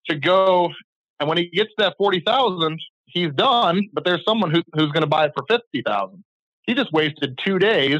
to 0.07 0.15
go? 0.15 0.71
And 1.19 1.27
when 1.27 1.37
he 1.37 1.49
gets 1.49 1.71
that 1.77 1.95
forty 1.97 2.21
thousand, 2.21 2.79
he's 3.05 3.31
done. 3.33 3.89
But 3.93 4.05
there's 4.05 4.23
someone 4.23 4.51
who, 4.51 4.63
who's 4.73 4.91
going 4.91 5.01
to 5.01 5.07
buy 5.07 5.25
it 5.25 5.33
for 5.35 5.45
fifty 5.49 5.81
thousand. 5.85 6.23
He 6.63 6.73
just 6.73 6.93
wasted 6.93 7.37
two 7.43 7.59
days 7.59 7.99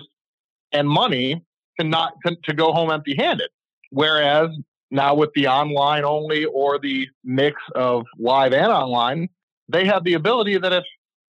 and 0.72 0.88
money 0.88 1.44
to 1.80 1.84
not 1.84 2.14
to, 2.26 2.36
to 2.44 2.54
go 2.54 2.72
home 2.72 2.92
empty 2.92 3.16
handed. 3.16 3.50
Whereas 3.92 4.50
now 4.92 5.16
with 5.16 5.32
the 5.36 5.48
online 5.48 6.04
only 6.04 6.46
or 6.46 6.80
the 6.80 7.08
mix 7.24 7.62
of 7.76 8.06
live 8.18 8.54
and 8.54 8.72
online, 8.72 9.30
they 9.68 9.86
have 9.86 10.04
the 10.04 10.14
ability 10.14 10.58
that 10.58 10.74
if 10.74 10.84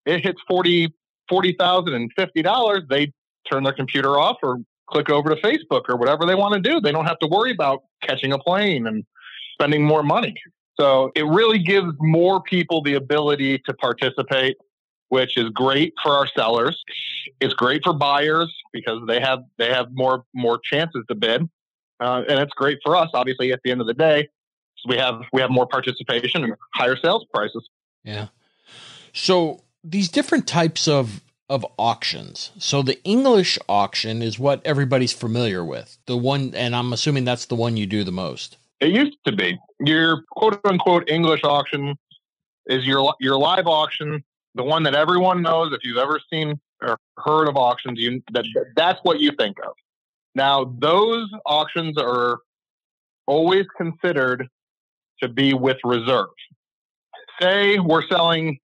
it 0.07 0.21
hits 0.21 0.41
40 0.49 0.93
forty 1.29 1.55
thousand 1.59 1.95
and 1.95 2.11
fifty 2.17 2.43
dollars, 2.43 2.83
they 2.89 3.13
turn 3.51 3.65
their 3.65 3.73
computer 3.73 4.19
off 4.19 4.37
or 4.43 4.59
click 4.91 5.11
over 5.11 5.35
to 5.35 5.41
Facebook 5.43 5.83
or 5.89 5.97
whatever 5.97 6.25
they 6.25 6.35
want 6.35 6.55
to 6.55 6.61
do. 6.61 6.81
They 6.81 6.93
don't 6.93 7.05
have 7.05 7.19
to 7.21 7.27
worry 7.27 7.53
about 7.53 7.83
catching 8.03 8.33
a 8.33 8.39
plane 8.39 8.87
and 8.87 9.05
spending 9.55 9.85
more 9.85 10.03
money. 10.03 10.35
So 10.81 11.11
it 11.15 11.25
really 11.25 11.59
gives 11.59 11.93
more 11.99 12.43
people 12.43 12.83
the 12.83 12.95
ability 12.95 13.59
to 13.67 13.75
participate, 13.75 14.57
which 15.09 15.37
is 15.37 15.49
great 15.51 15.95
for 16.03 16.13
our 16.13 16.27
sellers. 16.37 16.83
It's 17.41 17.55
great 17.55 17.83
for 17.85 17.93
buyers 17.93 18.55
because 18.73 19.01
they 19.07 19.21
have 19.21 19.41
they 19.57 19.71
have 19.71 19.89
more 19.93 20.25
more 20.35 20.59
chances 20.63 21.05
to 21.09 21.15
bid, 21.15 21.49
uh, 22.01 22.23
and 22.29 22.39
it's 22.39 22.53
great 22.55 22.79
for 22.85 22.97
us. 22.97 23.09
Obviously, 23.15 23.53
at 23.53 23.61
the 23.65 23.71
end 23.71 23.81
of 23.81 23.87
the 23.87 23.95
day, 23.95 24.29
we 24.87 24.97
have 24.97 25.23
we 25.33 25.41
have 25.41 25.51
more 25.51 25.67
participation 25.67 26.45
and 26.45 26.55
higher 26.75 26.97
sales 26.97 27.27
prices. 27.33 27.69
Yeah. 28.05 28.29
So 29.13 29.63
these 29.83 30.09
different 30.09 30.47
types 30.47 30.89
of 30.89 31.23
of 31.49 31.65
auctions. 31.79 32.51
So 32.59 32.83
the 32.83 33.03
English 33.05 33.59
auction 33.69 34.21
is 34.23 34.39
what 34.39 34.61
everybody's 34.67 35.13
familiar 35.13 35.65
with. 35.65 35.99
The 36.07 36.17
one 36.17 36.55
and 36.55 36.77
I'm 36.77 36.93
assuming 36.93 37.25
that's 37.25 37.47
the 37.47 37.55
one 37.55 37.77
you 37.77 37.87
do 37.87 38.05
the 38.05 38.13
most. 38.13 38.57
It 38.81 38.91
used 38.91 39.17
to 39.27 39.33
be. 39.33 39.59
Your 39.81 40.25
quote 40.31 40.61
unquote 40.65 41.09
English 41.09 41.43
auction 41.45 41.97
is 42.67 42.87
your 42.87 43.15
your 43.21 43.39
live 43.39 43.67
auction, 43.67 44.23
the 44.59 44.65
one 44.65 44.83
that 44.83 44.95
everyone 44.95 45.41
knows. 45.41 45.73
If 45.73 45.81
you've 45.85 45.97
ever 45.97 46.21
seen 46.31 46.61
or 46.83 46.99
heard 47.17 47.49
of 47.49 47.57
auctions, 47.57 47.99
you 47.99 48.21
that 48.33 48.45
that's 48.77 48.99
what 49.05 49.21
you 49.21 49.33
think 49.39 49.57
of. 49.65 49.73
Now, 50.35 50.77
those 50.79 51.29
auctions 51.47 51.97
are 51.97 52.41
always 53.27 53.67
considered 53.77 54.49
to 55.23 55.29
be 55.29 55.55
with 55.55 55.79
reserve. 55.85 56.29
Say 57.41 57.79
we're 57.79 58.07
selling 58.09 58.59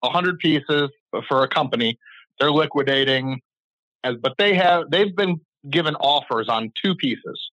100 0.00 0.38
pieces 0.38 0.90
for 1.28 1.44
a 1.44 1.48
company, 1.48 1.98
they're 2.40 2.50
liquidating, 2.50 3.40
as, 4.02 4.16
but 4.22 4.34
they 4.38 4.54
have 4.54 4.90
they've 4.90 5.14
been 5.14 5.40
given 5.70 5.94
offers 5.96 6.48
on 6.48 6.72
two 6.82 6.94
pieces 6.94 7.50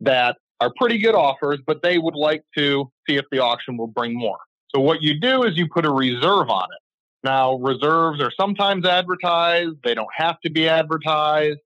that 0.00 0.36
are 0.60 0.72
pretty 0.76 0.98
good 0.98 1.14
offers, 1.14 1.58
but 1.66 1.82
they 1.82 1.98
would 1.98 2.14
like 2.14 2.42
to 2.56 2.90
see 3.08 3.16
if 3.16 3.24
the 3.32 3.38
auction 3.38 3.76
will 3.76 3.86
bring 3.86 4.14
more. 4.14 4.38
So 4.74 4.80
what 4.80 5.02
you 5.02 5.18
do 5.18 5.44
is 5.44 5.56
you 5.56 5.68
put 5.68 5.86
a 5.86 5.90
reserve 5.90 6.50
on 6.50 6.64
it. 6.64 6.82
Now, 7.24 7.56
reserves 7.56 8.20
are 8.22 8.30
sometimes 8.38 8.86
advertised, 8.86 9.76
they 9.82 9.94
don't 9.94 10.12
have 10.14 10.40
to 10.40 10.50
be 10.50 10.68
advertised, 10.68 11.58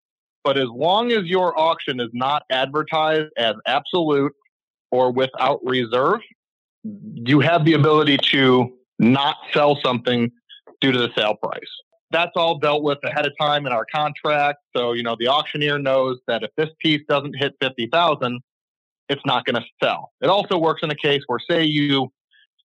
but 0.44 0.58
as 0.58 0.68
long 0.68 1.12
as 1.12 1.24
your 1.24 1.58
auction 1.58 2.00
is 2.00 2.08
not 2.12 2.44
advertised 2.50 3.30
as 3.36 3.54
absolute 3.66 4.32
or 4.90 5.12
without 5.12 5.60
reserve, 5.64 6.20
you 6.84 7.40
have 7.40 7.64
the 7.64 7.74
ability 7.74 8.18
to 8.18 8.72
not 8.98 9.36
sell 9.52 9.78
something 9.84 10.30
due 10.80 10.92
to 10.92 10.98
the 10.98 11.10
sale 11.14 11.34
price. 11.34 11.60
That's 12.10 12.32
all 12.34 12.58
dealt 12.58 12.82
with 12.82 12.98
ahead 13.04 13.26
of 13.26 13.32
time 13.40 13.66
in 13.66 13.72
our 13.72 13.86
contract. 13.94 14.58
So, 14.76 14.92
you 14.92 15.02
know, 15.02 15.16
the 15.18 15.28
auctioneer 15.28 15.78
knows 15.78 16.18
that 16.26 16.42
if 16.42 16.50
this 16.56 16.68
piece 16.80 17.00
doesn't 17.08 17.34
hit 17.38 17.54
50,000, 17.60 18.40
it's 19.08 19.22
not 19.24 19.44
going 19.44 19.62
to 19.62 19.66
sell. 19.82 20.12
It 20.20 20.28
also 20.28 20.58
works 20.58 20.82
in 20.82 20.90
a 20.90 20.94
case 20.94 21.22
where 21.26 21.38
say 21.50 21.64
you 21.64 22.10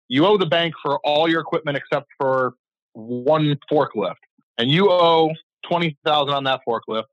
you 0.10 0.26
owe 0.26 0.38
the 0.38 0.46
bank 0.46 0.74
for 0.82 1.00
all 1.04 1.30
your 1.30 1.42
equipment 1.42 1.78
except 1.78 2.08
for 2.18 2.54
one 2.98 3.58
forklift 3.72 4.16
and 4.58 4.72
you 4.72 4.90
owe 4.90 5.32
20,000 5.70 6.34
on 6.34 6.44
that 6.46 6.62
forklift, 6.68 7.04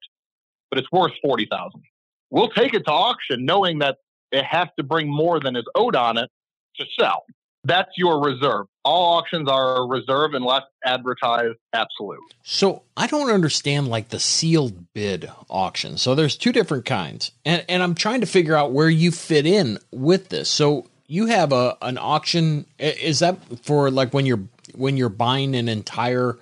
but 0.71 0.79
it's 0.79 0.91
worth 0.91 1.13
40,000. 1.23 1.83
We'll 2.31 2.49
take 2.49 2.75
it 2.75 2.85
to 2.87 2.91
auction 2.91 3.45
knowing 3.45 3.81
that 3.81 3.99
it 4.33 4.45
has 4.45 4.69
to 4.79 4.83
bring 4.83 5.09
more 5.09 5.41
than 5.41 5.57
is 5.57 5.65
owed 5.75 5.95
on 5.95 6.19
it 6.19 6.31
to 6.77 6.85
sell. 6.99 7.25
That's 7.65 7.91
your 7.97 8.23
reserve. 8.23 8.67
All 8.85 9.17
auctions 9.17 9.49
are 9.49 9.79
a 9.79 9.87
reserve 9.87 10.35
unless 10.35 10.63
advertised 10.85 11.57
absolute. 11.73 12.21
So 12.43 12.83
I 12.97 13.07
don't 13.07 13.31
understand 13.31 13.89
like 13.89 14.11
the 14.11 14.21
sealed 14.21 14.93
bid 14.93 15.31
auction. 15.49 15.97
So 15.97 16.15
there's 16.15 16.37
two 16.37 16.53
different 16.53 16.85
kinds. 16.85 17.31
And 17.45 17.65
and 17.69 17.83
I'm 17.83 17.95
trying 17.95 18.21
to 18.21 18.27
figure 18.27 18.55
out 18.55 18.73
where 18.73 18.91
you 18.91 19.11
fit 19.11 19.47
in 19.47 19.79
with 19.91 20.29
this. 20.29 20.51
So 20.51 20.87
you 21.07 21.27
have 21.27 21.53
a 21.53 21.79
an 21.81 21.97
auction 21.97 22.67
is 22.79 23.21
that 23.21 23.39
for 23.63 23.91
like 23.91 24.13
when 24.13 24.27
you're 24.27 24.43
when 24.75 24.97
you're 24.97 25.09
buying 25.09 25.55
an 25.55 25.69
entire 25.69 26.39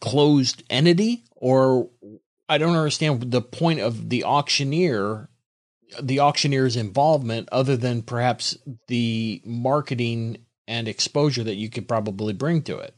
closed 0.00 0.62
entity 0.70 1.24
or 1.34 1.88
I 2.48 2.58
don't 2.58 2.76
understand 2.76 3.30
the 3.30 3.42
point 3.42 3.80
of 3.80 4.08
the 4.08 4.24
auctioneer 4.24 5.28
the 6.00 6.20
auctioneer's 6.20 6.76
involvement 6.76 7.48
other 7.52 7.76
than 7.76 8.02
perhaps 8.02 8.56
the 8.88 9.40
marketing 9.44 10.38
and 10.66 10.88
exposure 10.88 11.44
that 11.44 11.54
you 11.54 11.70
could 11.70 11.86
probably 11.86 12.32
bring 12.32 12.62
to 12.62 12.78
it? 12.78 12.94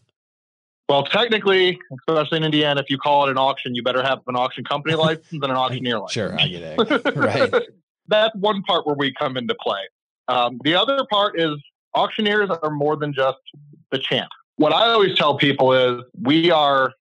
Well, 0.89 1.05
technically, 1.05 1.79
especially 2.09 2.39
in 2.39 2.45
Indiana, 2.45 2.81
if 2.81 2.89
you 2.89 2.97
call 2.97 3.27
it 3.27 3.31
an 3.31 3.37
auction, 3.37 3.75
you 3.75 3.83
better 3.83 4.03
have 4.03 4.21
an 4.27 4.37
auction 4.37 4.65
company 4.65 4.95
license 4.97 5.27
and 5.33 5.45
an 5.45 5.51
auctioneer 5.51 5.99
license. 5.99 6.13
Sure, 6.13 6.41
I 6.41 6.49
get 6.49 6.63
it. 6.63 7.17
right. 7.17 7.53
That's 8.09 8.35
one 8.37 8.63
part 8.63 8.87
where 8.87 8.97
we 8.97 9.13
come 9.13 9.37
into 9.37 9.55
play. 9.55 9.81
Um, 10.29 10.59
the 10.65 10.77
other 10.77 11.07
part 11.11 11.39
is 11.39 11.57
auctioneers 11.95 12.49
are 12.49 12.71
more 12.71 12.97
than 12.97 13.13
just 13.13 13.39
the 13.91 13.99
chant. 13.99 14.31
What 14.59 14.73
I 14.73 14.89
always 14.89 15.17
tell 15.17 15.37
people 15.37 15.73
is 15.73 16.05
we 16.21 16.51
are 16.51 16.93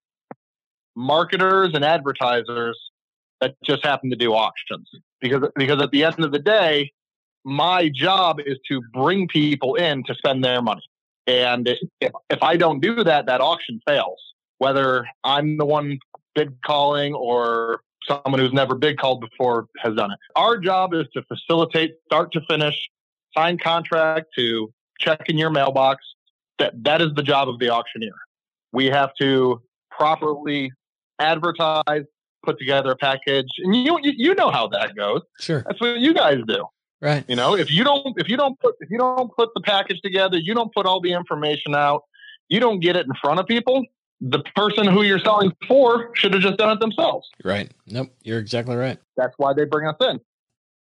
marketers 0.96 1.72
and 1.74 1.84
advertisers 1.84 2.80
that 3.42 3.56
just 3.64 3.84
happen 3.84 4.12
to 4.12 4.16
do 4.16 4.34
auctions 4.34 4.88
because 5.20 5.50
because 5.56 5.82
at 5.82 5.90
the 5.90 6.04
end 6.04 6.24
of 6.24 6.32
the 6.32 6.40
day, 6.40 6.92
my 7.44 7.90
job 7.90 8.40
is 8.46 8.60
to 8.68 8.82
bring 8.94 9.28
people 9.28 9.74
in 9.74 10.04
to 10.04 10.14
spend 10.14 10.44
their 10.44 10.62
money. 10.62 10.84
And 11.26 11.68
if, 12.00 12.12
if 12.30 12.44
I 12.44 12.58
don't 12.58 12.80
do 12.80 13.04
that, 13.04 13.26
that 13.26 13.42
auction 13.42 13.82
fails. 13.88 14.22
Whether 14.60 15.08
I'm 15.24 15.58
the 15.58 15.66
one 15.66 15.98
bid 16.36 16.56
calling 16.64 17.16
or 17.16 17.82
someone 18.08 18.40
who's 18.40 18.54
never 18.54 18.76
bid 18.76 19.00
called 19.00 19.22
before 19.22 19.68
has 19.80 19.96
done 19.96 20.12
it. 20.12 20.20
Our 20.36 20.58
job 20.60 20.94
is 20.94 21.06
to 21.16 21.24
facilitate 21.24 21.96
start 22.06 22.32
to 22.34 22.42
finish, 22.48 22.88
sign 23.36 23.58
contract 23.58 24.28
to 24.38 24.72
check 25.00 25.24
in 25.28 25.40
your 25.40 25.50
mailbox. 25.50 26.06
That 26.60 26.84
that 26.84 27.02
is 27.02 27.10
the 27.16 27.24
job 27.24 27.50
of 27.50 27.60
the 27.60 27.70
auctioneer. 27.70 28.16
We 28.72 28.86
have 28.88 29.12
to 29.20 29.62
properly 29.92 30.72
advertise, 31.20 32.04
put 32.44 32.60
together 32.60 32.92
a 32.92 32.96
package, 32.96 33.48
and 33.60 33.76
you 33.76 34.00
you 34.02 34.36
know 34.36 34.50
how 34.50 34.68
that 34.70 34.96
goes. 34.96 35.22
Sure, 35.40 35.64
that's 35.68 35.80
what 35.80 35.98
you 36.00 36.14
guys 36.14 36.40
do. 36.48 36.66
Right. 37.02 37.24
You 37.28 37.36
know, 37.36 37.56
if 37.56 37.70
you 37.72 37.84
don't 37.84 38.20
if 38.20 38.28
you 38.28 38.38
don't 38.38 38.60
put 38.60 38.76
if 38.80 38.90
you 38.90 38.98
don't 38.98 39.32
put 39.36 39.50
the 39.54 39.62
package 39.62 40.02
together, 40.02 40.38
you 40.38 40.54
don't 40.54 40.74
put 40.74 40.86
all 40.86 41.00
the 41.00 41.14
information 41.14 41.76
out, 41.76 42.04
you 42.50 42.60
don't 42.60 42.80
get 42.80 42.96
it 42.96 43.06
in 43.06 43.14
front 43.22 43.40
of 43.40 43.46
people, 43.46 43.86
the 44.20 44.40
person 44.56 44.88
who 44.88 45.04
you're 45.04 45.20
selling 45.20 45.52
for 45.68 46.10
should 46.16 46.34
have 46.34 46.42
just 46.42 46.58
done 46.58 46.72
it 46.72 46.80
themselves. 46.80 47.28
Right. 47.44 47.72
Nope. 47.86 48.10
You're 48.24 48.40
exactly 48.40 48.76
right. 48.76 48.98
That's 49.16 49.34
why 49.38 49.54
they 49.54 49.66
bring 49.66 49.88
us 49.88 49.96
in. 50.02 50.20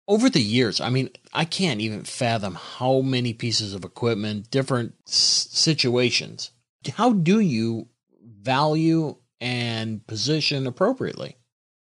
Over 0.09 0.31
the 0.31 0.41
years, 0.41 0.81
I 0.81 0.89
mean, 0.89 1.11
I 1.33 1.45
can't 1.45 1.81
even 1.81 2.05
fathom 2.05 2.55
how 2.55 3.01
many 3.01 3.33
pieces 3.33 3.75
of 3.75 3.85
equipment, 3.85 4.51
different 4.51 4.95
s- 5.09 5.49
situations. 5.51 6.51
How 6.95 7.13
do 7.13 7.41
you 7.41 7.89
value 8.23 9.17
and 9.41 10.07
position 10.07 10.67
appropriately? 10.67 11.37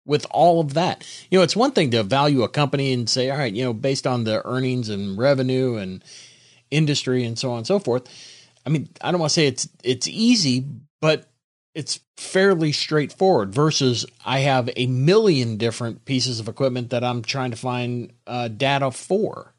with 0.05 0.25
all 0.31 0.59
of 0.59 0.73
that. 0.73 1.05
You 1.31 1.39
know, 1.39 1.43
it's 1.43 1.55
one 1.55 1.71
thing 1.71 1.91
to 1.91 2.03
value 2.03 2.43
a 2.43 2.49
company 2.49 2.91
and 2.91 3.09
say, 3.09 3.29
all 3.29 3.37
right, 3.37 3.53
you 3.53 3.63
know, 3.63 3.73
based 3.73 4.05
on 4.05 4.23
the 4.23 4.45
earnings 4.45 4.89
and 4.89 5.17
revenue 5.17 5.75
and 5.77 6.03
industry 6.71 7.23
and 7.23 7.37
so 7.37 7.51
on 7.51 7.59
and 7.59 7.67
so 7.67 7.79
forth. 7.79 8.03
I 8.65 8.69
mean, 8.69 8.89
I 9.01 9.11
don't 9.11 9.19
want 9.19 9.29
to 9.29 9.33
say 9.33 9.47
it's 9.47 9.69
it's 9.83 10.07
easy, 10.07 10.65
but 11.01 11.29
it's 11.75 11.99
fairly 12.17 12.71
straightforward 12.71 13.53
versus 13.53 14.05
I 14.25 14.39
have 14.39 14.69
a 14.75 14.85
million 14.87 15.57
different 15.57 16.05
pieces 16.05 16.39
of 16.39 16.47
equipment 16.47 16.91
that 16.91 17.03
I'm 17.03 17.21
trying 17.21 17.51
to 17.51 17.57
find 17.57 18.13
uh, 18.27 18.47
data 18.47 18.91
for. 18.91 19.53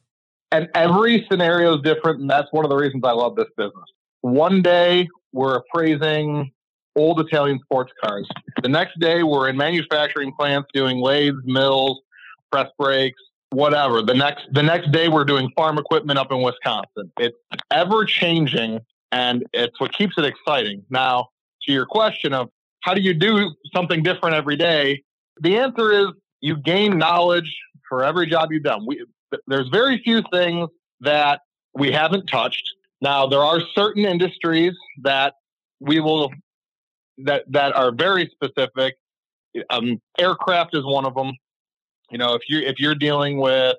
And 0.52 0.68
every 0.75 1.26
scenario 1.30 1.76
is 1.76 1.83
different, 1.83 2.21
and 2.21 2.30
that's 2.30 2.49
one 2.52 2.64
of 2.64 2.71
the 2.71 2.76
reasons 2.76 3.02
I 3.04 3.11
love 3.11 3.35
this 3.35 3.49
business. 3.56 3.85
One 4.21 4.62
day 4.62 5.09
we're 5.33 5.56
appraising 5.56 6.52
old 6.97 7.21
Italian 7.21 7.59
sports 7.64 7.92
cars. 8.02 8.28
The 8.62 8.68
next 8.68 8.99
day, 9.00 9.23
we're 9.23 9.49
in 9.49 9.56
manufacturing 9.56 10.33
plants 10.38 10.68
doing 10.73 10.99
lathes, 10.99 11.38
mills, 11.44 12.00
press 12.52 12.68
brakes, 12.78 13.21
whatever. 13.50 14.02
The 14.02 14.14
next 14.14 14.47
the 14.52 14.62
next 14.62 14.92
day, 14.92 15.09
we're 15.09 15.25
doing 15.25 15.50
farm 15.56 15.78
equipment 15.78 16.18
up 16.18 16.30
in 16.30 16.40
Wisconsin. 16.40 17.11
It's 17.18 17.37
ever 17.71 18.04
changing, 18.04 18.80
and 19.12 19.44
it's 19.52 19.78
what 19.80 19.92
keeps 19.92 20.16
it 20.18 20.25
exciting. 20.25 20.85
Now, 20.88 21.28
to 21.66 21.73
your 21.73 21.87
question 21.87 22.33
of 22.33 22.49
how 22.83 22.94
do 22.94 23.00
you 23.00 23.14
do 23.14 23.52
something 23.75 24.02
different 24.02 24.35
every 24.37 24.56
day, 24.56 25.02
the 25.40 25.56
answer 25.56 25.92
is 25.92 26.06
you 26.40 26.56
gain 26.56 26.99
knowledge 26.99 27.54
for 27.88 28.04
every 28.04 28.26
job 28.26 28.52
you've 28.52 28.62
done. 28.62 28.85
We, 28.87 29.04
there's 29.47 29.68
very 29.68 30.00
few 30.02 30.23
things 30.33 30.68
that 31.00 31.40
we 31.75 31.90
haven't 31.90 32.26
touched. 32.26 32.68
Now, 33.00 33.26
there 33.26 33.42
are 33.42 33.61
certain 33.75 34.04
industries 34.04 34.75
that 35.02 35.35
we 35.80 36.00
will 36.00 36.30
that 37.18 37.44
that 37.50 37.75
are 37.75 37.92
very 37.92 38.30
specific. 38.33 38.97
Um, 39.71 40.00
aircraft 40.18 40.76
is 40.76 40.85
one 40.85 41.04
of 41.04 41.14
them. 41.14 41.33
You 42.11 42.18
know, 42.18 42.35
if 42.35 42.42
you 42.49 42.61
if 42.61 42.78
you're 42.78 42.94
dealing 42.94 43.38
with 43.38 43.76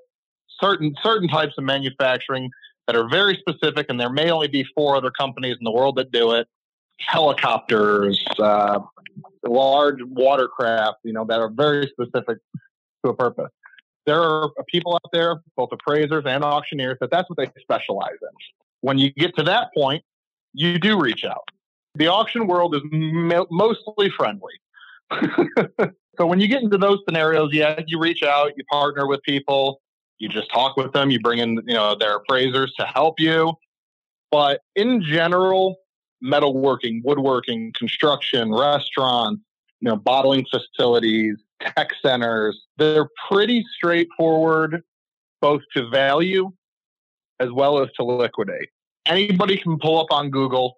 certain 0.60 0.96
certain 1.04 1.27
types 1.27 1.54
of 1.58 1.63
manufacturing 1.63 2.50
that 2.88 2.96
are 2.96 3.10
very 3.10 3.38
specific, 3.38 3.88
and 3.89 4.00
there 4.00 4.10
may 4.10 4.30
only 4.32 4.48
be 4.48 4.65
four 4.75 4.96
other 4.96 5.12
companies 5.12 5.58
in 5.60 5.63
the 5.63 5.72
world 5.72 5.96
that 5.98 6.12
do 6.12 6.34
it. 6.34 6.48
Helicopters, 7.00 8.24
uh, 8.40 8.80
large 9.46 10.00
watercraft, 10.04 10.98
you 11.04 11.14
know, 11.14 11.25
that 11.25 11.40
are 11.40 11.50
very 11.50 11.88
specific 11.88 12.38
to 13.04 13.12
a 13.12 13.14
purpose. 13.14 13.52
There 14.06 14.22
are 14.22 14.52
people 14.68 14.94
out 14.96 15.12
there, 15.12 15.42
both 15.56 15.70
appraisers 15.72 16.24
and 16.25 16.44
auctioneers, 16.44 16.98
that 17.02 17.12
that's 17.12 17.30
what 17.30 17.38
they 17.38 17.50
specialize 17.60 18.18
in. 18.22 18.30
When 18.82 18.98
you 18.98 19.12
get 19.14 19.36
to 19.38 19.44
that 19.44 19.70
point, 19.75 20.04
you 20.54 20.80
do 20.80 21.00
reach 21.00 21.25
out 21.25 21.50
the 21.96 22.08
auction 22.08 22.48
world 22.48 22.75
is 22.75 22.82
mo- 22.92 23.48
mostly 23.50 24.10
friendly. 24.10 24.54
so 26.18 26.25
when 26.25 26.40
you 26.40 26.48
get 26.48 26.62
into 26.62 26.78
those 26.78 27.00
scenarios, 27.08 27.50
yeah, 27.54 27.80
you 27.88 28.00
reach 28.00 28.22
out, 28.24 28.52
you 28.58 28.64
partner 28.66 29.08
with 29.08 29.22
people, 29.24 29.82
you 30.18 30.30
just 30.30 30.52
talk 30.52 30.78
with 30.78 30.92
them, 30.94 31.10
you 31.10 31.20
bring 31.20 31.40
in, 31.40 31.62
you 31.66 31.74
know, 31.74 31.96
their 31.96 32.18
appraisers 32.18 32.74
to 32.80 32.86
help 32.86 33.20
you. 33.20 33.54
But 34.32 34.62
in 34.75 35.02
general, 35.02 35.78
metalworking, 36.24 37.03
woodworking, 37.03 37.72
construction, 37.74 38.53
restaurants, 38.53 39.41
you 39.79 39.89
know, 39.89 39.95
bottling 39.95 40.45
facilities, 40.50 41.36
tech 41.62 41.89
centers, 42.01 42.62
they're 42.77 43.10
pretty 43.29 43.63
straightforward 43.75 44.81
both 45.41 45.62
to 45.75 45.88
value 45.89 46.51
as 47.39 47.51
well 47.51 47.81
as 47.81 47.89
to 47.98 48.03
liquidate. 48.03 48.69
anybody 49.05 49.57
can 49.57 49.77
pull 49.77 50.00
up 50.00 50.07
on 50.10 50.29
Google, 50.29 50.77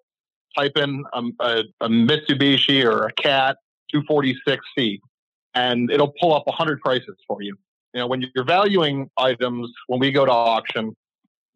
type 0.56 0.76
in 0.76 1.04
a, 1.12 1.22
a, 1.40 1.64
a 1.80 1.88
Mitsubishi 1.88 2.84
or 2.84 3.06
a 3.06 3.12
Cat 3.12 3.56
246C, 3.94 4.98
and 5.54 5.90
it'll 5.90 6.12
pull 6.20 6.34
up 6.34 6.46
100 6.46 6.80
prices 6.80 7.16
for 7.26 7.42
you. 7.42 7.56
You 7.94 8.00
know, 8.00 8.06
when 8.06 8.24
you're 8.34 8.44
valuing 8.44 9.08
items, 9.16 9.72
when 9.86 10.00
we 10.00 10.10
go 10.10 10.26
to 10.26 10.32
auction, 10.32 10.94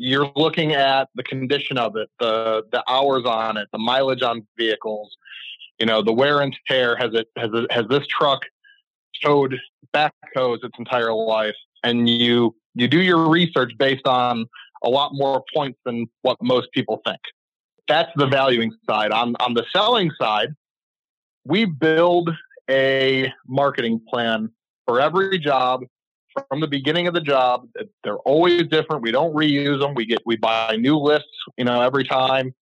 you're 0.03 0.33
looking 0.35 0.73
at 0.73 1.09
the 1.15 1.23
condition 1.23 1.79
of 1.79 1.95
it, 1.95 2.11
the 2.19 2.65
the 2.73 2.83
hours 2.91 3.25
on 3.25 3.57
it, 3.57 3.69
the 3.73 3.79
mileage 3.79 4.23
on 4.23 4.45
vehicles, 4.59 5.17
you 5.79 5.87
know, 5.87 6.03
the 6.03 6.13
wear 6.13 6.41
and 6.41 6.57
tear. 6.67 6.97
Has 6.97 7.15
it 7.15 7.29
has 7.37 7.51
it 7.55 7.71
has 7.71 7.87
this 7.89 8.05
truck 8.09 8.41
towed 9.23 9.57
backhoes 9.95 10.65
its 10.65 10.77
entire 10.77 11.13
life? 11.13 11.55
And 11.85 12.09
you 12.09 12.57
you 12.75 12.89
do 12.89 13.01
your 13.01 13.29
research 13.29 13.75
based 13.79 14.09
on 14.09 14.45
a 14.83 14.91
lot 14.91 15.13
more 15.15 15.45
points 15.55 15.79
than 15.85 16.07
what 16.23 16.37
most 16.43 16.73
people 16.73 17.01
think. 17.07 17.21
That's 17.87 18.11
the 18.17 18.27
valuing 18.27 18.73
side. 18.91 19.13
On 19.13 19.37
on 19.37 19.55
the 19.55 19.65
selling 19.73 20.11
side, 20.21 20.49
we 21.45 21.65
build 21.65 22.29
a 22.69 23.33
marketing 23.47 24.01
plan 24.09 24.51
for 24.85 25.01
every 25.01 25.39
job 25.39 25.85
from 26.49 26.61
the 26.61 26.67
beginning 26.67 27.07
of 27.07 27.15
the 27.15 27.21
job. 27.21 27.69
They're 28.05 28.19
always 28.19 28.67
different. 28.69 29.03
We 29.03 29.11
don't 29.11 29.35
reuse 29.35 29.81
them. 29.81 29.95
We 29.95 30.07
get 30.07 30.21
we 30.27 30.37
buy 30.37 30.77
new 30.77 30.97
lists, 30.97 31.29
you 31.57 31.65
know, 31.65 31.81
every 31.81 32.05
time. 32.05 32.55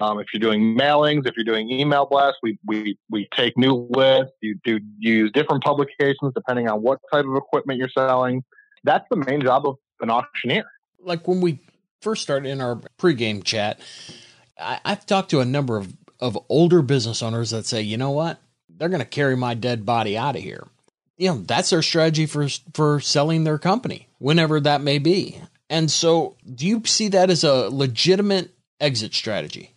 Um, 0.00 0.18
if 0.18 0.26
you're 0.32 0.40
doing 0.40 0.76
mailings, 0.76 1.28
if 1.28 1.36
you're 1.36 1.44
doing 1.44 1.70
email 1.70 2.06
blasts, 2.06 2.38
we 2.42 2.58
we 2.66 2.98
we 3.10 3.28
take 3.36 3.56
new 3.56 3.88
lists. 3.90 4.32
You 4.40 4.58
do 4.64 4.80
use 4.98 5.30
different 5.32 5.62
publications 5.62 6.32
depending 6.34 6.68
on 6.68 6.82
what 6.82 6.98
type 7.12 7.24
of 7.24 7.36
equipment 7.36 7.78
you're 7.78 7.88
selling. 7.88 8.42
That's 8.84 9.06
the 9.10 9.16
main 9.16 9.42
job 9.42 9.66
of 9.66 9.76
an 10.00 10.10
auctioneer. 10.10 10.64
Like 11.00 11.28
when 11.28 11.40
we 11.40 11.60
first 12.00 12.22
started 12.22 12.48
in 12.48 12.60
our 12.60 12.80
pregame 12.98 13.44
chat, 13.44 13.80
I, 14.58 14.80
I've 14.84 15.06
talked 15.06 15.30
to 15.30 15.40
a 15.40 15.44
number 15.44 15.76
of 15.76 15.94
of 16.18 16.38
older 16.48 16.82
business 16.82 17.22
owners 17.22 17.50
that 17.50 17.66
say, 17.66 17.82
you 17.82 17.96
know 17.96 18.10
what, 18.10 18.40
they're 18.68 18.88
going 18.88 19.00
to 19.00 19.04
carry 19.04 19.36
my 19.36 19.54
dead 19.54 19.84
body 19.84 20.16
out 20.16 20.36
of 20.36 20.42
here 20.42 20.68
you 21.22 21.28
know 21.28 21.38
that's 21.46 21.70
their 21.70 21.82
strategy 21.82 22.26
for 22.26 22.48
for 22.74 22.98
selling 22.98 23.44
their 23.44 23.58
company 23.58 24.08
whenever 24.18 24.58
that 24.58 24.80
may 24.80 24.98
be. 24.98 25.40
And 25.70 25.88
so 25.88 26.36
do 26.52 26.66
you 26.66 26.82
see 26.84 27.08
that 27.08 27.30
as 27.30 27.44
a 27.44 27.68
legitimate 27.70 28.50
exit 28.80 29.14
strategy? 29.14 29.72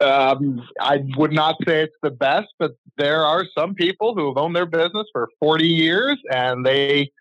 Um, 0.00 0.60
i 0.80 0.98
would 1.16 1.32
not 1.32 1.54
say 1.64 1.84
it's 1.84 1.94
the 2.02 2.10
best 2.10 2.48
but 2.58 2.72
there 2.98 3.24
are 3.24 3.46
some 3.56 3.72
people 3.72 4.16
who 4.16 4.26
have 4.26 4.36
owned 4.36 4.56
their 4.56 4.66
business 4.66 5.06
for 5.12 5.28
40 5.38 5.64
years 5.64 6.18
and 6.28 6.66
they 6.66 7.12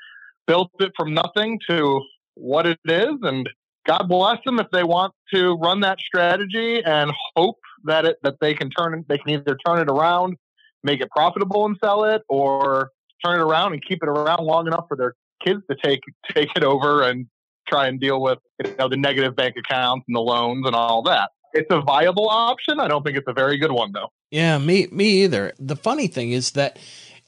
built 0.47 0.71
it 0.79 0.91
from 0.97 1.13
nothing 1.13 1.59
to 1.69 2.01
what 2.33 2.65
it 2.65 2.79
is. 2.85 3.15
And 3.21 3.47
god 3.85 4.07
bless 4.09 4.39
them 4.45 4.59
if 4.59 4.67
they 4.71 4.83
want 4.83 5.13
to 5.33 5.53
run 5.57 5.81
that 5.81 5.99
strategy 5.99 6.83
and 6.83 7.13
hope 7.35 7.59
that 7.85 8.03
it 8.03 8.17
that 8.23 8.35
they 8.41 8.53
can 8.53 8.69
turn 8.69 9.05
they 9.07 9.17
can 9.17 9.29
either 9.29 9.57
turn 9.65 9.79
it 9.79 9.89
around 9.89 10.35
make 10.83 10.99
it 10.99 11.09
profitable 11.11 11.65
and 11.65 11.77
sell 11.81 12.03
it 12.03 12.23
or 12.27 12.89
turn 13.23 13.39
it 13.39 13.43
around 13.43 13.73
and 13.73 13.83
keep 13.83 14.01
it 14.03 14.09
around 14.09 14.43
long 14.43 14.67
enough 14.67 14.85
for 14.87 14.97
their 14.97 15.15
kids 15.43 15.61
to 15.69 15.75
take 15.83 16.01
take 16.33 16.49
it 16.55 16.63
over 16.63 17.03
and 17.03 17.27
try 17.67 17.87
and 17.87 17.99
deal 17.99 18.21
with 18.21 18.39
you 18.63 18.75
know 18.77 18.89
the 18.89 18.97
negative 18.97 19.35
bank 19.35 19.55
accounts 19.57 20.05
and 20.07 20.15
the 20.15 20.21
loans 20.21 20.65
and 20.65 20.75
all 20.75 21.01
that. 21.03 21.31
It's 21.53 21.67
a 21.69 21.81
viable 21.81 22.29
option. 22.29 22.79
I 22.79 22.87
don't 22.87 23.03
think 23.03 23.17
it's 23.17 23.27
a 23.27 23.33
very 23.33 23.57
good 23.57 23.71
one 23.71 23.91
though. 23.91 24.09
Yeah, 24.29 24.57
me 24.57 24.87
me 24.91 25.23
either. 25.23 25.53
The 25.59 25.75
funny 25.75 26.07
thing 26.07 26.31
is 26.31 26.51
that 26.51 26.79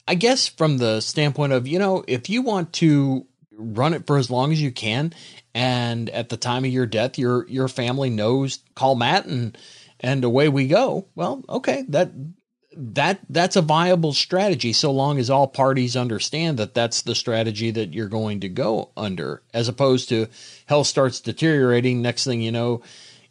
I 0.07 0.15
guess 0.15 0.47
from 0.47 0.77
the 0.77 1.01
standpoint 1.01 1.53
of, 1.53 1.67
you 1.67 1.79
know, 1.79 2.03
if 2.07 2.29
you 2.29 2.41
want 2.41 2.73
to 2.73 3.25
run 3.51 3.93
it 3.93 4.07
for 4.07 4.17
as 4.17 4.29
long 4.29 4.51
as 4.51 4.61
you 4.61 4.71
can 4.71 5.13
and 5.53 6.09
at 6.09 6.29
the 6.29 6.37
time 6.37 6.65
of 6.65 6.71
your 6.71 6.87
death 6.87 7.19
your 7.19 7.47
your 7.47 7.67
family 7.67 8.09
knows 8.09 8.59
call 8.75 8.95
Matt 8.95 9.25
and 9.25 9.57
and 9.99 10.23
away 10.23 10.49
we 10.49 10.67
go. 10.67 11.07
Well, 11.15 11.43
okay, 11.47 11.85
that 11.89 12.11
that 12.75 13.19
that's 13.29 13.55
a 13.55 13.61
viable 13.61 14.13
strategy 14.13 14.73
so 14.73 14.91
long 14.91 15.19
as 15.19 15.29
all 15.29 15.47
parties 15.47 15.95
understand 15.95 16.57
that 16.59 16.73
that's 16.73 17.01
the 17.01 17.15
strategy 17.15 17.71
that 17.71 17.93
you're 17.93 18.07
going 18.07 18.39
to 18.39 18.49
go 18.49 18.89
under 18.97 19.41
as 19.53 19.67
opposed 19.67 20.09
to 20.09 20.27
health 20.65 20.87
starts 20.87 21.19
deteriorating. 21.19 22.01
Next 22.01 22.23
thing 22.23 22.41
you 22.41 22.51
know 22.51 22.81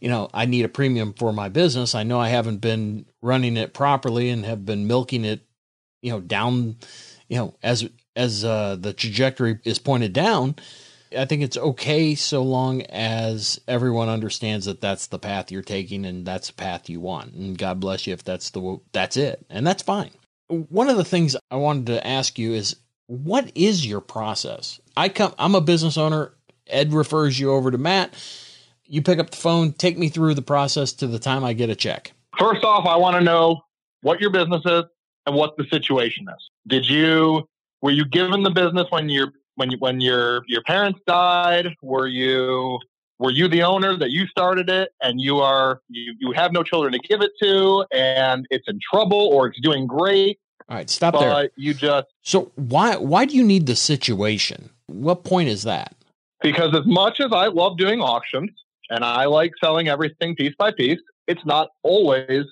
you 0.01 0.09
know 0.09 0.29
I 0.33 0.47
need 0.47 0.65
a 0.65 0.69
premium 0.69 1.13
for 1.13 1.33
my 1.33 1.49
business. 1.49 1.95
I 1.95 2.03
know 2.03 2.21
I 2.21 2.29
haven't 2.29 2.59
been 2.59 3.07
running 3.21 3.57
it 3.57 3.75
properly 3.75 4.31
and 4.31 4.45
have 4.45 4.65
been 4.67 4.87
milking 4.87 5.25
it 5.25 5.47
you 6.03 6.11
know 6.11 6.21
down 6.21 6.77
you 7.29 7.37
know 7.37 7.55
as 7.63 7.89
as 8.15 8.45
uh, 8.45 8.77
the 8.79 8.93
trajectory 8.93 9.59
is 9.65 9.79
pointed 9.79 10.13
down 10.13 10.57
I 11.17 11.25
think 11.25 11.43
it's 11.43 11.57
okay 11.57 12.15
so 12.15 12.43
long 12.43 12.83
as 12.83 13.61
everyone 13.69 14.09
understands 14.09 14.67
that 14.67 14.81
that's 14.81 15.07
the 15.09 15.19
path 15.19 15.51
you're 15.51 15.63
taking 15.63 16.05
and 16.05 16.27
that's 16.27 16.49
the 16.49 16.55
path 16.55 16.89
you 16.89 17.01
want. 17.01 17.35
And 17.35 17.57
God 17.57 17.81
bless 17.81 18.07
you 18.07 18.13
if 18.13 18.25
that's 18.25 18.51
the 18.51 18.81
that's 18.93 19.17
it, 19.17 19.45
and 19.51 19.67
that's 19.67 19.83
fine. 19.83 20.11
One 20.49 20.89
of 20.89 20.97
the 20.97 21.05
things 21.05 21.37
I 21.51 21.57
wanted 21.57 21.87
to 21.87 22.07
ask 22.07 22.39
you 22.39 22.53
is 22.53 22.77
what 23.07 23.53
is 23.55 23.87
your 23.87 24.01
process? 24.01 24.81
I 24.97 25.09
come 25.09 25.35
I'm 25.39 25.55
a 25.55 25.61
business 25.61 25.97
owner. 25.99 26.33
Ed 26.67 26.93
refers 26.93 27.39
you 27.39 27.53
over 27.53 27.71
to 27.71 27.79
Matt. 27.79 28.15
You 28.85 29.03
pick 29.03 29.19
up 29.19 29.31
the 29.31 29.37
phone, 29.37 29.73
take 29.73 29.99
me 29.99 30.09
through 30.09 30.35
the 30.35 30.43
process 30.43 30.93
to 30.95 31.07
the 31.07 31.19
time 31.19 31.45
I 31.45 31.55
get 31.55 31.71
a 31.71 31.75
check. 31.75 32.13
First 32.39 32.65
off, 32.65 32.87
I 32.87 32.97
want 32.97 33.17
to 33.17 33.23
know 33.23 33.63
what 34.03 34.21
your 34.21 34.31
business 34.31 34.63
is 34.65 34.85
and 35.27 35.35
what 35.35 35.57
the 35.57 35.65
situation 35.65 36.27
is. 36.29 36.51
Did 36.67 36.89
you 36.89 37.49
were 37.81 37.91
you 37.91 38.05
given 38.05 38.43
the 38.43 38.51
business 38.51 38.87
when 38.91 39.09
you're 39.09 39.33
when 39.63 39.71
you, 39.71 39.79
when 39.79 40.01
your 40.01 40.43
your 40.49 40.63
parents 40.63 40.99
died 41.07 41.69
were 41.83 42.09
you 42.09 42.81
were 43.21 43.31
you 43.31 43.47
the 43.47 43.63
owner 43.63 43.97
that 43.97 44.11
you 44.11 44.27
started 44.27 44.69
it 44.69 44.91
and 45.01 45.21
you 45.21 45.39
are 45.39 45.81
you, 45.89 46.15
you 46.19 46.33
have 46.33 46.53
no 46.53 46.65
children 46.65 46.93
to 46.93 46.99
give 46.99 47.23
it 47.23 47.31
to 47.41 47.85
and 47.93 48.45
it's 48.51 48.67
in 48.67 48.81
trouble 48.93 49.29
or 49.33 49.47
it's 49.47 49.61
doing 49.61 49.87
great? 49.87 50.41
All 50.69 50.77
right 50.77 50.91
stop 50.91 51.15
there. 51.19 51.49
You 51.57 51.75
just 51.75 52.09
so 52.23 52.51
why 52.57 52.97
why 52.97 53.25
do 53.25 53.37
you 53.37 53.45
need 53.45 53.67
the 53.67 53.77
situation? 53.77 54.71
What 54.87 55.23
point 55.23 55.49
is 55.49 55.63
that? 55.63 55.95
Because 56.41 56.75
as 56.75 56.85
much 56.85 57.21
as 57.21 57.33
i 57.33 57.47
love 57.47 57.79
doing 57.79 58.01
auctions 58.01 58.51
and 58.91 59.05
i 59.05 59.27
like 59.27 59.53
selling 59.63 59.87
everything 59.87 60.35
piece 60.35 60.55
by 60.59 60.73
piece 60.73 60.99
it's 61.29 61.47
not 61.47 61.69
always 61.85 62.45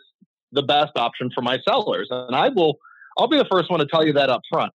the 0.53 0.63
best 0.63 0.93
option 0.95 1.29
for 1.35 1.43
my 1.43 1.59
sellers. 1.69 2.07
And 2.11 2.37
i 2.37 2.49
will 2.51 2.79
i'll 3.19 3.27
be 3.27 3.37
the 3.37 3.51
first 3.51 3.69
one 3.69 3.81
to 3.81 3.87
tell 3.87 4.07
you 4.07 4.13
that 4.13 4.31
up 4.31 4.43
front 4.49 4.73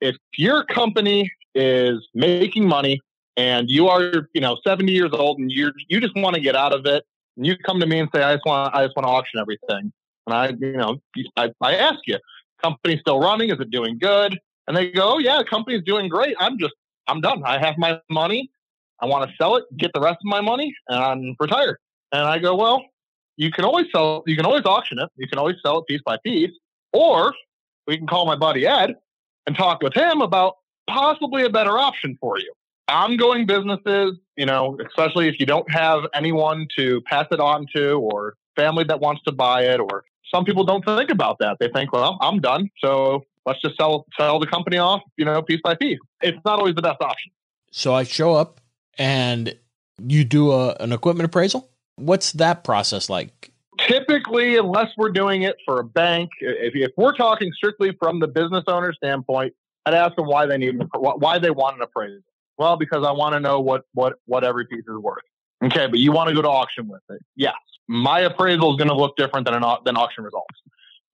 if 0.00 0.16
your 0.36 0.64
company 0.64 1.30
is 1.56 2.06
making 2.14 2.68
money 2.68 3.00
and 3.36 3.70
you 3.70 3.88
are, 3.88 4.28
you 4.32 4.40
know, 4.40 4.56
70 4.66 4.92
years 4.92 5.10
old 5.12 5.38
and 5.38 5.50
you 5.50 5.72
you 5.88 6.00
just 6.00 6.14
want 6.16 6.34
to 6.34 6.40
get 6.40 6.54
out 6.54 6.72
of 6.72 6.86
it 6.86 7.04
and 7.36 7.46
you 7.46 7.56
come 7.58 7.80
to 7.80 7.86
me 7.86 7.98
and 7.98 8.08
say, 8.14 8.22
I 8.22 8.34
just 8.34 8.46
want, 8.46 8.74
I 8.74 8.84
just 8.84 8.96
want 8.96 9.06
to 9.06 9.10
auction 9.10 9.40
everything. 9.40 9.92
And 10.26 10.34
I, 10.34 10.48
you 10.58 10.76
know, 10.76 10.98
I, 11.36 11.50
I 11.60 11.76
ask 11.76 12.00
you, 12.06 12.18
company 12.62 12.98
still 12.98 13.20
running? 13.20 13.50
Is 13.50 13.60
it 13.60 13.70
doing 13.70 13.98
good? 13.98 14.38
And 14.66 14.76
they 14.76 14.90
go, 14.90 15.14
oh, 15.14 15.18
yeah, 15.18 15.38
the 15.38 15.44
company's 15.44 15.82
doing 15.84 16.08
great. 16.08 16.34
I'm 16.40 16.58
just, 16.58 16.74
I'm 17.06 17.20
done. 17.20 17.42
I 17.44 17.58
have 17.58 17.78
my 17.78 18.00
money. 18.10 18.50
I 19.00 19.06
want 19.06 19.28
to 19.28 19.36
sell 19.36 19.56
it, 19.56 19.64
get 19.76 19.92
the 19.92 20.00
rest 20.00 20.16
of 20.16 20.24
my 20.24 20.40
money, 20.40 20.74
and 20.88 20.98
I'm 20.98 21.36
retired. 21.38 21.76
And 22.12 22.22
I 22.22 22.38
go, 22.38 22.56
well, 22.56 22.82
you 23.36 23.52
can 23.52 23.64
always 23.64 23.86
sell, 23.92 24.22
you 24.26 24.36
can 24.36 24.46
always 24.46 24.64
auction 24.64 24.98
it. 24.98 25.10
You 25.16 25.28
can 25.28 25.38
always 25.38 25.56
sell 25.64 25.78
it 25.78 25.86
piece 25.86 26.00
by 26.04 26.16
piece, 26.24 26.52
or 26.94 27.34
we 27.86 27.98
can 27.98 28.06
call 28.06 28.24
my 28.24 28.36
buddy 28.36 28.66
Ed 28.66 28.94
and 29.46 29.54
talk 29.54 29.82
with 29.82 29.92
him 29.92 30.22
about 30.22 30.54
possibly 30.88 31.44
a 31.44 31.50
better 31.50 31.78
option 31.78 32.16
for 32.20 32.38
you. 32.38 32.52
Ongoing 32.88 33.46
businesses, 33.46 34.16
you 34.36 34.46
know, 34.46 34.78
especially 34.86 35.28
if 35.28 35.40
you 35.40 35.46
don't 35.46 35.68
have 35.70 36.04
anyone 36.14 36.68
to 36.76 37.00
pass 37.02 37.26
it 37.30 37.40
on 37.40 37.66
to 37.74 37.94
or 37.94 38.34
family 38.54 38.84
that 38.84 39.00
wants 39.00 39.22
to 39.24 39.32
buy 39.32 39.62
it 39.62 39.80
or 39.80 40.04
some 40.32 40.44
people 40.44 40.64
don't 40.64 40.84
think 40.84 41.10
about 41.10 41.38
that. 41.40 41.56
They 41.60 41.68
think, 41.68 41.92
well, 41.92 42.18
I'm 42.20 42.40
done. 42.40 42.70
So 42.78 43.24
let's 43.44 43.60
just 43.60 43.76
sell 43.76 44.06
sell 44.18 44.38
the 44.38 44.46
company 44.46 44.78
off, 44.78 45.02
you 45.16 45.24
know, 45.24 45.42
piece 45.42 45.60
by 45.62 45.74
piece. 45.74 45.98
It's 46.20 46.38
not 46.44 46.58
always 46.58 46.74
the 46.74 46.82
best 46.82 47.00
option. 47.00 47.32
So 47.70 47.94
I 47.94 48.04
show 48.04 48.34
up 48.34 48.60
and 48.98 49.56
you 49.98 50.24
do 50.24 50.52
a, 50.52 50.74
an 50.74 50.92
equipment 50.92 51.26
appraisal. 51.26 51.68
What's 51.96 52.32
that 52.32 52.64
process 52.64 53.08
like? 53.08 53.50
Typically, 53.86 54.56
unless 54.56 54.88
we're 54.96 55.10
doing 55.10 55.42
it 55.42 55.56
for 55.64 55.80
a 55.80 55.84
bank, 55.84 56.30
if, 56.40 56.74
if 56.74 56.92
we're 56.96 57.14
talking 57.14 57.52
strictly 57.54 57.92
from 57.98 58.20
the 58.20 58.26
business 58.26 58.64
owner 58.66 58.92
standpoint, 58.92 59.54
I'd 59.86 59.94
ask 59.94 60.16
them 60.16 60.26
why 60.26 60.46
they 60.46 60.58
need 60.58 60.80
why 60.94 61.38
they 61.38 61.50
want 61.50 61.76
an 61.76 61.82
appraisal. 61.82 62.20
Well, 62.58 62.76
because 62.76 63.04
I 63.06 63.12
want 63.12 63.34
to 63.34 63.40
know 63.40 63.60
what 63.60 63.82
what 63.94 64.14
what 64.26 64.44
every 64.44 64.66
piece 64.66 64.84
is 64.86 64.98
worth. 65.00 65.22
Okay, 65.64 65.86
but 65.86 66.00
you 66.00 66.12
want 66.12 66.28
to 66.28 66.34
go 66.34 66.42
to 66.42 66.48
auction 66.48 66.88
with 66.88 67.00
it? 67.08 67.22
Yes. 67.36 67.54
My 67.88 68.20
appraisal 68.20 68.72
is 68.72 68.76
going 68.76 68.88
to 68.88 68.96
look 68.96 69.16
different 69.16 69.46
than 69.46 69.54
an 69.54 69.76
than 69.84 69.96
auction 69.96 70.24
results, 70.24 70.54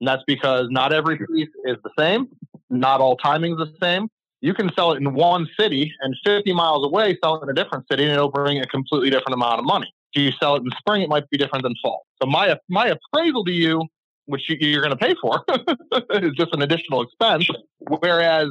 and 0.00 0.08
that's 0.08 0.22
because 0.26 0.68
not 0.70 0.92
every 0.92 1.18
piece 1.18 1.50
is 1.64 1.76
the 1.84 1.90
same. 1.98 2.28
Not 2.70 3.00
all 3.00 3.16
timing 3.16 3.52
is 3.52 3.58
the 3.58 3.74
same. 3.80 4.08
You 4.40 4.54
can 4.54 4.72
sell 4.74 4.92
it 4.92 4.96
in 4.96 5.14
one 5.14 5.46
city 5.58 5.92
and 6.00 6.16
50 6.24 6.52
miles 6.52 6.84
away, 6.84 7.16
sell 7.22 7.36
it 7.36 7.44
in 7.44 7.50
a 7.50 7.52
different 7.52 7.86
city, 7.88 8.04
and 8.04 8.12
it'll 8.12 8.30
bring 8.30 8.58
a 8.58 8.66
completely 8.66 9.10
different 9.10 9.34
amount 9.34 9.60
of 9.60 9.66
money. 9.66 9.92
If 10.14 10.22
you 10.22 10.32
sell 10.40 10.56
it 10.56 10.62
in 10.62 10.70
spring, 10.78 11.02
it 11.02 11.08
might 11.08 11.28
be 11.30 11.38
different 11.38 11.62
than 11.62 11.74
fall. 11.82 12.06
So 12.20 12.28
my 12.28 12.56
my 12.68 12.88
appraisal 12.88 13.44
to 13.44 13.52
you, 13.52 13.84
which 14.26 14.48
you, 14.48 14.78
are 14.78 14.82
going 14.82 14.90
to 14.90 14.96
pay 14.96 15.14
for, 15.20 15.44
is 16.22 16.32
just 16.32 16.54
an 16.54 16.62
additional 16.62 17.02
expense. 17.02 17.46
Whereas 17.78 18.48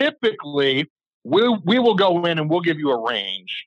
typically 0.00 0.90
we, 1.24 1.48
we 1.64 1.78
will 1.78 1.94
go 1.94 2.24
in 2.26 2.38
and 2.38 2.50
we'll 2.50 2.60
give 2.60 2.78
you 2.78 2.90
a 2.90 3.08
range. 3.08 3.66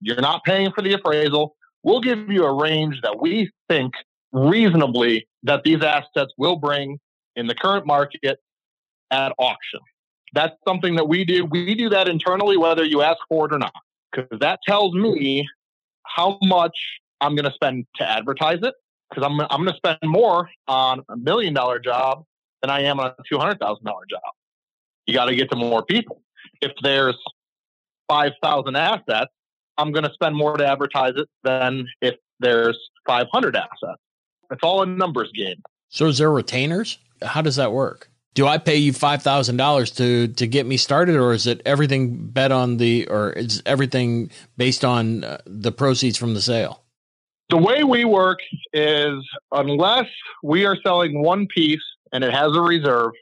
You're 0.00 0.20
not 0.20 0.44
paying 0.44 0.72
for 0.72 0.82
the 0.82 0.92
appraisal. 0.92 1.56
we'll 1.82 2.00
give 2.00 2.30
you 2.30 2.44
a 2.44 2.52
range 2.52 3.00
that 3.02 3.20
we 3.20 3.50
think 3.68 3.94
reasonably 4.32 5.26
that 5.42 5.62
these 5.64 5.82
assets 5.82 6.32
will 6.36 6.56
bring 6.56 6.98
in 7.36 7.46
the 7.46 7.54
current 7.54 7.86
market 7.86 8.38
at 9.10 9.32
auction. 9.38 9.80
That's 10.34 10.54
something 10.66 10.96
that 10.96 11.08
we 11.08 11.24
do. 11.24 11.46
We 11.46 11.74
do 11.74 11.88
that 11.88 12.08
internally, 12.08 12.56
whether 12.56 12.84
you 12.84 13.02
ask 13.02 13.18
for 13.28 13.46
it 13.46 13.54
or 13.54 13.58
not, 13.58 13.72
because 14.12 14.38
that 14.40 14.60
tells 14.66 14.94
me 14.94 15.48
how 16.04 16.38
much 16.42 16.76
I'm 17.20 17.34
going 17.34 17.46
to 17.46 17.54
spend 17.54 17.86
to 17.96 18.08
advertise 18.08 18.58
it. 18.62 18.74
Because 19.08 19.24
I'm, 19.24 19.40
I'm 19.40 19.64
going 19.64 19.72
to 19.72 19.76
spend 19.76 19.98
more 20.04 20.50
on 20.66 21.02
a 21.08 21.16
million 21.16 21.54
dollar 21.54 21.78
job 21.78 22.24
than 22.60 22.70
I 22.70 22.82
am 22.82 23.00
on 23.00 23.14
a 23.18 23.22
$200,000 23.32 23.58
job. 23.84 24.20
You 25.08 25.14
got 25.14 25.24
to 25.24 25.34
get 25.34 25.50
to 25.50 25.56
more 25.56 25.82
people. 25.82 26.20
If 26.60 26.72
there's 26.82 27.16
5,000 28.08 28.76
assets, 28.76 29.32
I'm 29.78 29.90
going 29.90 30.04
to 30.04 30.12
spend 30.12 30.36
more 30.36 30.56
to 30.58 30.66
advertise 30.66 31.14
it 31.16 31.28
than 31.42 31.86
if 32.02 32.16
there's 32.40 32.78
500 33.06 33.56
assets. 33.56 34.02
It's 34.50 34.60
all 34.62 34.82
a 34.82 34.86
numbers 34.86 35.30
game. 35.34 35.62
So 35.88 36.06
is 36.06 36.18
there 36.18 36.30
retainers? 36.30 36.98
How 37.22 37.40
does 37.40 37.56
that 37.56 37.72
work? 37.72 38.10
Do 38.34 38.46
I 38.46 38.58
pay 38.58 38.76
you 38.76 38.92
five 38.92 39.22
thousand 39.22 39.56
dollars 39.56 39.90
to 39.92 40.28
to 40.28 40.46
get 40.46 40.64
me 40.64 40.76
started, 40.76 41.16
or 41.16 41.32
is 41.32 41.48
it 41.48 41.60
everything 41.64 42.28
bet 42.28 42.52
on 42.52 42.76
the, 42.76 43.08
or 43.08 43.32
is 43.32 43.62
everything 43.66 44.30
based 44.56 44.84
on 44.84 45.24
uh, 45.24 45.38
the 45.44 45.72
proceeds 45.72 46.16
from 46.16 46.34
the 46.34 46.40
sale? 46.40 46.84
The 47.48 47.56
way 47.56 47.82
we 47.82 48.04
work 48.04 48.38
is 48.72 49.26
unless 49.50 50.06
we 50.44 50.66
are 50.66 50.76
selling 50.84 51.20
one 51.20 51.48
piece 51.48 51.82
and 52.12 52.22
it 52.22 52.32
has 52.32 52.54
a 52.54 52.60
reserve, 52.60 53.12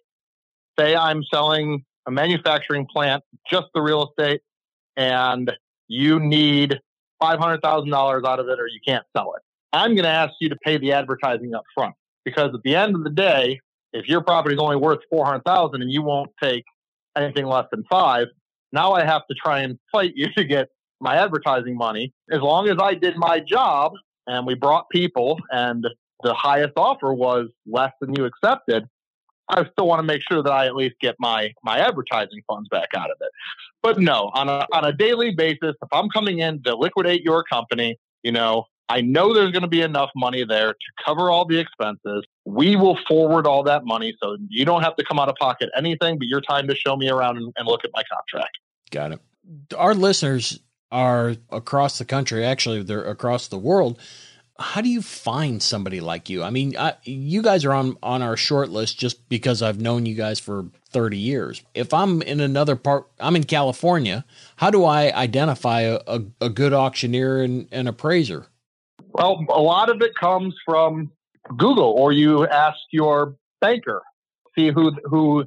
say 0.78 0.94
I'm 0.94 1.22
selling 1.32 1.84
a 2.06 2.10
manufacturing 2.10 2.86
plant, 2.86 3.22
just 3.50 3.66
the 3.74 3.80
real 3.80 4.08
estate, 4.08 4.40
and 4.96 5.50
you 5.88 6.20
need 6.20 6.80
$500,000 7.22 8.26
out 8.26 8.40
of 8.40 8.48
it 8.48 8.60
or 8.60 8.66
you 8.66 8.80
can't 8.86 9.04
sell 9.16 9.34
it. 9.34 9.42
I'm 9.72 9.94
going 9.94 10.04
to 10.04 10.10
ask 10.10 10.34
you 10.40 10.48
to 10.48 10.56
pay 10.56 10.78
the 10.78 10.92
advertising 10.92 11.54
up 11.54 11.64
front 11.74 11.94
because 12.24 12.54
at 12.54 12.62
the 12.62 12.74
end 12.74 12.94
of 12.94 13.04
the 13.04 13.10
day, 13.10 13.60
if 13.92 14.08
your 14.08 14.22
property 14.22 14.54
is 14.54 14.60
only 14.60 14.76
worth 14.76 15.00
400,000 15.10 15.82
and 15.82 15.90
you 15.90 16.02
won't 16.02 16.30
take 16.42 16.64
anything 17.16 17.46
less 17.46 17.66
than 17.70 17.84
5, 17.90 18.26
now 18.72 18.92
I 18.92 19.04
have 19.04 19.26
to 19.28 19.34
try 19.34 19.60
and 19.60 19.78
fight 19.90 20.12
you 20.14 20.28
to 20.36 20.44
get 20.44 20.68
my 21.00 21.16
advertising 21.16 21.76
money. 21.76 22.12
As 22.30 22.40
long 22.40 22.68
as 22.68 22.76
I 22.80 22.94
did 22.94 23.16
my 23.16 23.40
job 23.40 23.92
and 24.26 24.46
we 24.46 24.54
brought 24.54 24.88
people 24.90 25.38
and 25.50 25.86
the 26.22 26.34
highest 26.34 26.72
offer 26.76 27.12
was 27.12 27.48
less 27.66 27.92
than 28.00 28.14
you 28.14 28.24
accepted, 28.24 28.86
I 29.48 29.64
still 29.70 29.86
want 29.86 30.00
to 30.00 30.02
make 30.02 30.22
sure 30.30 30.42
that 30.42 30.52
I 30.52 30.66
at 30.66 30.74
least 30.74 30.96
get 31.00 31.16
my 31.18 31.52
my 31.62 31.78
advertising 31.78 32.42
funds 32.46 32.68
back 32.68 32.88
out 32.96 33.10
of 33.10 33.16
it. 33.20 33.30
But 33.82 33.98
no, 33.98 34.30
on 34.34 34.48
a 34.48 34.66
on 34.72 34.84
a 34.84 34.92
daily 34.92 35.32
basis, 35.34 35.74
if 35.82 35.88
I'm 35.92 36.08
coming 36.08 36.40
in 36.40 36.62
to 36.64 36.74
liquidate 36.74 37.22
your 37.22 37.44
company, 37.44 37.98
you 38.22 38.32
know, 38.32 38.64
I 38.88 39.00
know 39.00 39.34
there's 39.34 39.52
going 39.52 39.62
to 39.62 39.68
be 39.68 39.82
enough 39.82 40.10
money 40.14 40.44
there 40.44 40.72
to 40.72 41.04
cover 41.04 41.30
all 41.30 41.44
the 41.44 41.58
expenses. 41.58 42.24
We 42.44 42.76
will 42.76 42.98
forward 43.08 43.46
all 43.46 43.62
that 43.64 43.84
money 43.84 44.16
so 44.22 44.36
you 44.48 44.64
don't 44.64 44.82
have 44.82 44.96
to 44.96 45.04
come 45.04 45.18
out 45.18 45.28
of 45.28 45.34
pocket 45.36 45.70
anything 45.76 46.18
but 46.18 46.28
your 46.28 46.40
time 46.40 46.68
to 46.68 46.74
show 46.74 46.96
me 46.96 47.08
around 47.08 47.36
and, 47.36 47.52
and 47.56 47.66
look 47.66 47.84
at 47.84 47.90
my 47.94 48.02
contract. 48.12 48.58
Got 48.90 49.12
it. 49.12 49.20
Our 49.76 49.94
listeners 49.94 50.60
are 50.92 51.34
across 51.50 51.98
the 51.98 52.04
country, 52.04 52.44
actually, 52.44 52.82
they're 52.82 53.04
across 53.04 53.48
the 53.48 53.58
world 53.58 54.00
how 54.58 54.80
do 54.80 54.88
you 54.88 55.02
find 55.02 55.62
somebody 55.62 56.00
like 56.00 56.28
you? 56.28 56.42
I 56.42 56.50
mean, 56.50 56.76
I, 56.76 56.94
you 57.04 57.42
guys 57.42 57.64
are 57.64 57.72
on 57.72 57.96
on 58.02 58.22
our 58.22 58.36
short 58.36 58.70
list 58.70 58.98
just 58.98 59.28
because 59.28 59.62
I've 59.62 59.80
known 59.80 60.06
you 60.06 60.14
guys 60.14 60.40
for 60.40 60.66
30 60.90 61.18
years. 61.18 61.62
If 61.74 61.92
I'm 61.92 62.22
in 62.22 62.40
another 62.40 62.76
part, 62.76 63.06
I'm 63.20 63.36
in 63.36 63.44
California. 63.44 64.24
How 64.56 64.70
do 64.70 64.84
I 64.84 65.12
identify 65.12 65.82
a, 65.82 66.00
a, 66.06 66.22
a 66.40 66.48
good 66.48 66.72
auctioneer 66.72 67.42
and, 67.42 67.68
and 67.70 67.88
appraiser? 67.88 68.46
Well, 69.12 69.44
a 69.48 69.60
lot 69.60 69.90
of 69.90 70.00
it 70.02 70.14
comes 70.14 70.54
from 70.64 71.10
Google, 71.56 71.94
or 71.98 72.12
you 72.12 72.46
ask 72.46 72.78
your 72.90 73.36
banker, 73.60 74.02
see 74.56 74.70
who 74.70 74.92
who 75.04 75.44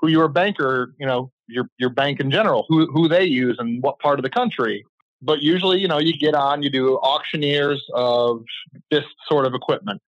who 0.00 0.08
your 0.08 0.28
banker, 0.28 0.94
you 0.98 1.06
know, 1.06 1.30
your 1.46 1.68
your 1.78 1.90
bank 1.90 2.20
in 2.20 2.30
general, 2.30 2.66
who 2.68 2.86
who 2.92 3.08
they 3.08 3.24
use 3.24 3.56
and 3.58 3.82
what 3.82 3.98
part 3.98 4.18
of 4.18 4.22
the 4.22 4.30
country 4.30 4.84
but 5.24 5.42
usually, 5.42 5.80
you 5.80 5.88
know, 5.88 5.98
you 5.98 6.16
get 6.16 6.34
on, 6.34 6.62
you 6.62 6.70
do 6.70 6.96
auctioneers 6.96 7.82
of 7.94 8.44
this 8.90 9.04
sort 9.26 9.46
of 9.46 9.54
equipment. 9.54 10.00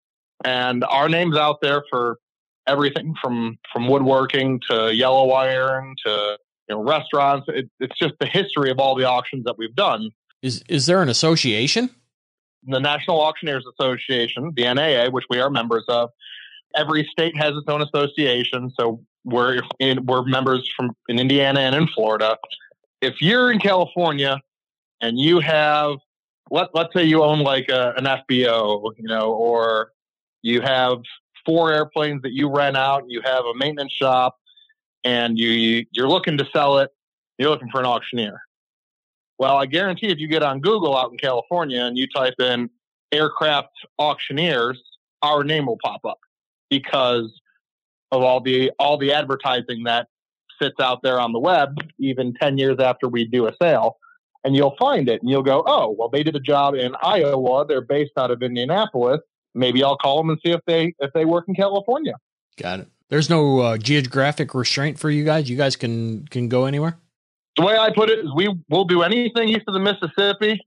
And 0.44 0.84
our 0.84 1.08
name's 1.08 1.36
out 1.36 1.60
there 1.62 1.82
for 1.90 2.18
everything 2.66 3.14
from, 3.20 3.58
from 3.72 3.88
woodworking 3.88 4.60
to 4.70 4.94
yellow 4.94 5.30
iron 5.30 5.94
to 6.04 6.38
you 6.68 6.74
know, 6.74 6.82
restaurants. 6.82 7.46
It, 7.48 7.70
it's 7.80 7.98
just 7.98 8.14
the 8.20 8.26
history 8.26 8.70
of 8.70 8.78
all 8.78 8.94
the 8.94 9.04
auctions 9.04 9.44
that 9.44 9.56
we've 9.56 9.74
done. 9.74 10.10
Is, 10.42 10.62
is 10.68 10.86
there 10.86 11.00
an 11.00 11.08
association? 11.08 11.90
The 12.64 12.80
National 12.80 13.20
Auctioneers 13.20 13.64
Association, 13.78 14.52
the 14.54 14.72
NAA, 14.74 15.10
which 15.10 15.24
we 15.30 15.38
are 15.40 15.48
members 15.48 15.84
of, 15.88 16.10
every 16.74 17.08
state 17.10 17.36
has 17.36 17.54
its 17.54 17.68
own 17.68 17.80
association. 17.80 18.70
So 18.78 19.00
we're 19.24 19.62
in, 19.78 20.04
we're 20.04 20.24
members 20.24 20.68
from 20.76 20.90
in 21.08 21.18
Indiana 21.18 21.60
and 21.60 21.74
in 21.74 21.88
Florida. 21.88 22.36
If 23.00 23.22
you're 23.22 23.52
in 23.52 23.60
California, 23.60 24.40
and 25.00 25.18
you 25.18 25.40
have 25.40 25.96
let 26.50 26.68
let's 26.74 26.92
say 26.94 27.04
you 27.04 27.22
own 27.22 27.40
like 27.40 27.68
a, 27.68 27.92
an 27.96 28.04
FBO, 28.04 28.92
you 28.96 29.08
know, 29.08 29.32
or 29.32 29.92
you 30.42 30.60
have 30.60 30.98
four 31.44 31.72
airplanes 31.72 32.22
that 32.22 32.32
you 32.32 32.48
rent 32.48 32.76
out, 32.76 33.04
you 33.08 33.20
have 33.24 33.44
a 33.44 33.54
maintenance 33.54 33.92
shop, 33.92 34.36
and 35.04 35.38
you 35.38 35.84
you're 35.92 36.08
looking 36.08 36.38
to 36.38 36.46
sell 36.52 36.78
it, 36.78 36.90
you're 37.38 37.50
looking 37.50 37.70
for 37.70 37.80
an 37.80 37.86
auctioneer. 37.86 38.40
Well, 39.38 39.56
I 39.56 39.66
guarantee 39.66 40.08
if 40.08 40.18
you 40.18 40.28
get 40.28 40.42
on 40.42 40.60
Google 40.60 40.96
out 40.96 41.12
in 41.12 41.18
California 41.18 41.84
and 41.84 41.98
you 41.98 42.06
type 42.06 42.34
in 42.40 42.70
aircraft 43.12 43.68
auctioneers, 43.98 44.82
our 45.22 45.44
name 45.44 45.66
will 45.66 45.78
pop 45.84 46.04
up 46.04 46.18
because 46.70 47.40
of 48.12 48.22
all 48.22 48.40
the 48.40 48.70
all 48.78 48.96
the 48.96 49.12
advertising 49.12 49.84
that 49.84 50.08
sits 50.60 50.80
out 50.80 51.02
there 51.02 51.20
on 51.20 51.32
the 51.32 51.38
web 51.38 51.76
even 51.98 52.32
10 52.34 52.56
years 52.56 52.78
after 52.80 53.08
we 53.08 53.26
do 53.26 53.46
a 53.46 53.52
sale 53.60 53.98
and 54.46 54.54
you'll 54.54 54.76
find 54.78 55.08
it 55.08 55.20
and 55.20 55.28
you'll 55.28 55.42
go, 55.42 55.64
oh, 55.66 55.90
well, 55.98 56.08
they 56.08 56.22
did 56.22 56.36
a 56.36 56.40
job 56.40 56.74
in 56.74 56.94
Iowa. 57.02 57.66
They're 57.66 57.80
based 57.80 58.12
out 58.16 58.30
of 58.30 58.42
Indianapolis. 58.44 59.20
Maybe 59.54 59.82
I'll 59.82 59.96
call 59.96 60.18
them 60.18 60.30
and 60.30 60.38
see 60.44 60.52
if 60.52 60.60
they 60.66 60.94
if 61.00 61.12
they 61.12 61.24
work 61.24 61.46
in 61.48 61.54
California. 61.54 62.14
Got 62.56 62.80
it. 62.80 62.88
There's 63.08 63.28
no 63.28 63.58
uh, 63.58 63.76
geographic 63.76 64.54
restraint 64.54 64.98
for 65.00 65.10
you 65.10 65.24
guys. 65.24 65.50
You 65.50 65.56
guys 65.56 65.74
can 65.74 66.28
can 66.28 66.48
go 66.48 66.66
anywhere. 66.66 66.96
The 67.56 67.64
way 67.64 67.76
I 67.76 67.90
put 67.90 68.08
it 68.08 68.20
is, 68.20 68.26
we 68.36 68.54
will 68.68 68.84
do 68.84 69.02
anything 69.02 69.48
east 69.48 69.64
of 69.66 69.74
the 69.74 69.80
Mississippi 69.80 70.60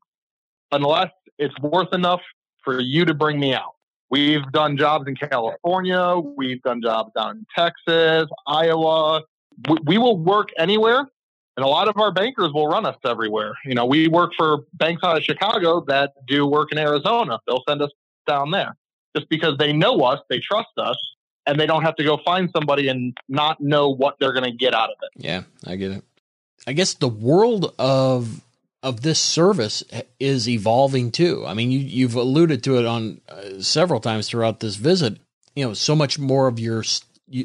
unless 0.71 1.11
it's 1.37 1.57
worth 1.59 1.93
enough 1.93 2.21
for 2.63 2.81
you 2.81 3.05
to 3.05 3.13
bring 3.13 3.39
me 3.39 3.53
out. 3.53 3.75
We've 4.09 4.43
done 4.51 4.75
jobs 4.75 5.07
in 5.07 5.15
California. 5.15 6.17
We've 6.17 6.61
done 6.63 6.81
jobs 6.81 7.11
down 7.15 7.37
in 7.37 7.45
Texas, 7.55 8.27
Iowa. 8.45 9.21
We, 9.69 9.77
we 9.85 9.97
will 9.99 10.17
work 10.17 10.49
anywhere 10.57 11.05
and 11.59 11.65
a 11.65 11.67
lot 11.67 11.89
of 11.89 11.97
our 11.97 12.09
bankers 12.09 12.53
will 12.53 12.67
run 12.69 12.85
us 12.85 12.95
everywhere. 13.03 13.53
You 13.65 13.75
know, 13.75 13.85
we 13.85 14.07
work 14.07 14.31
for 14.37 14.59
banks 14.75 15.03
out 15.03 15.17
of 15.17 15.23
Chicago 15.23 15.83
that 15.89 16.13
do 16.25 16.47
work 16.47 16.71
in 16.71 16.77
Arizona. 16.77 17.37
They'll 17.45 17.63
send 17.67 17.81
us 17.81 17.91
down 18.25 18.51
there 18.51 18.77
just 19.13 19.27
because 19.27 19.57
they 19.57 19.73
know 19.73 19.99
us, 20.03 20.21
they 20.29 20.39
trust 20.39 20.69
us, 20.77 20.95
and 21.45 21.59
they 21.59 21.65
don't 21.65 21.81
have 21.81 21.97
to 21.97 22.03
go 22.05 22.17
find 22.23 22.49
somebody 22.55 22.87
and 22.87 23.17
not 23.27 23.59
know 23.59 23.89
what 23.89 24.15
they're 24.21 24.31
going 24.31 24.49
to 24.49 24.55
get 24.55 24.73
out 24.73 24.89
of 24.89 24.95
it. 25.01 25.09
Yeah, 25.21 25.43
I 25.67 25.75
get 25.75 25.91
it. 25.91 26.03
I 26.65 26.71
guess 26.71 26.93
the 26.93 27.09
world 27.09 27.73
of 27.77 28.39
of 28.81 29.01
this 29.01 29.19
service 29.19 29.83
is 30.17 30.47
evolving 30.47 31.11
too. 31.11 31.43
I 31.45 31.53
mean, 31.53 31.71
you 31.71 31.79
you've 31.79 32.15
alluded 32.15 32.63
to 32.63 32.77
it 32.77 32.85
on 32.85 33.19
uh, 33.27 33.59
several 33.59 33.99
times 33.99 34.29
throughout 34.29 34.61
this 34.61 34.77
visit. 34.77 35.17
You 35.57 35.65
know, 35.65 35.73
so 35.73 35.93
much 35.93 36.17
more 36.17 36.47
of 36.47 36.57
your 36.57 36.85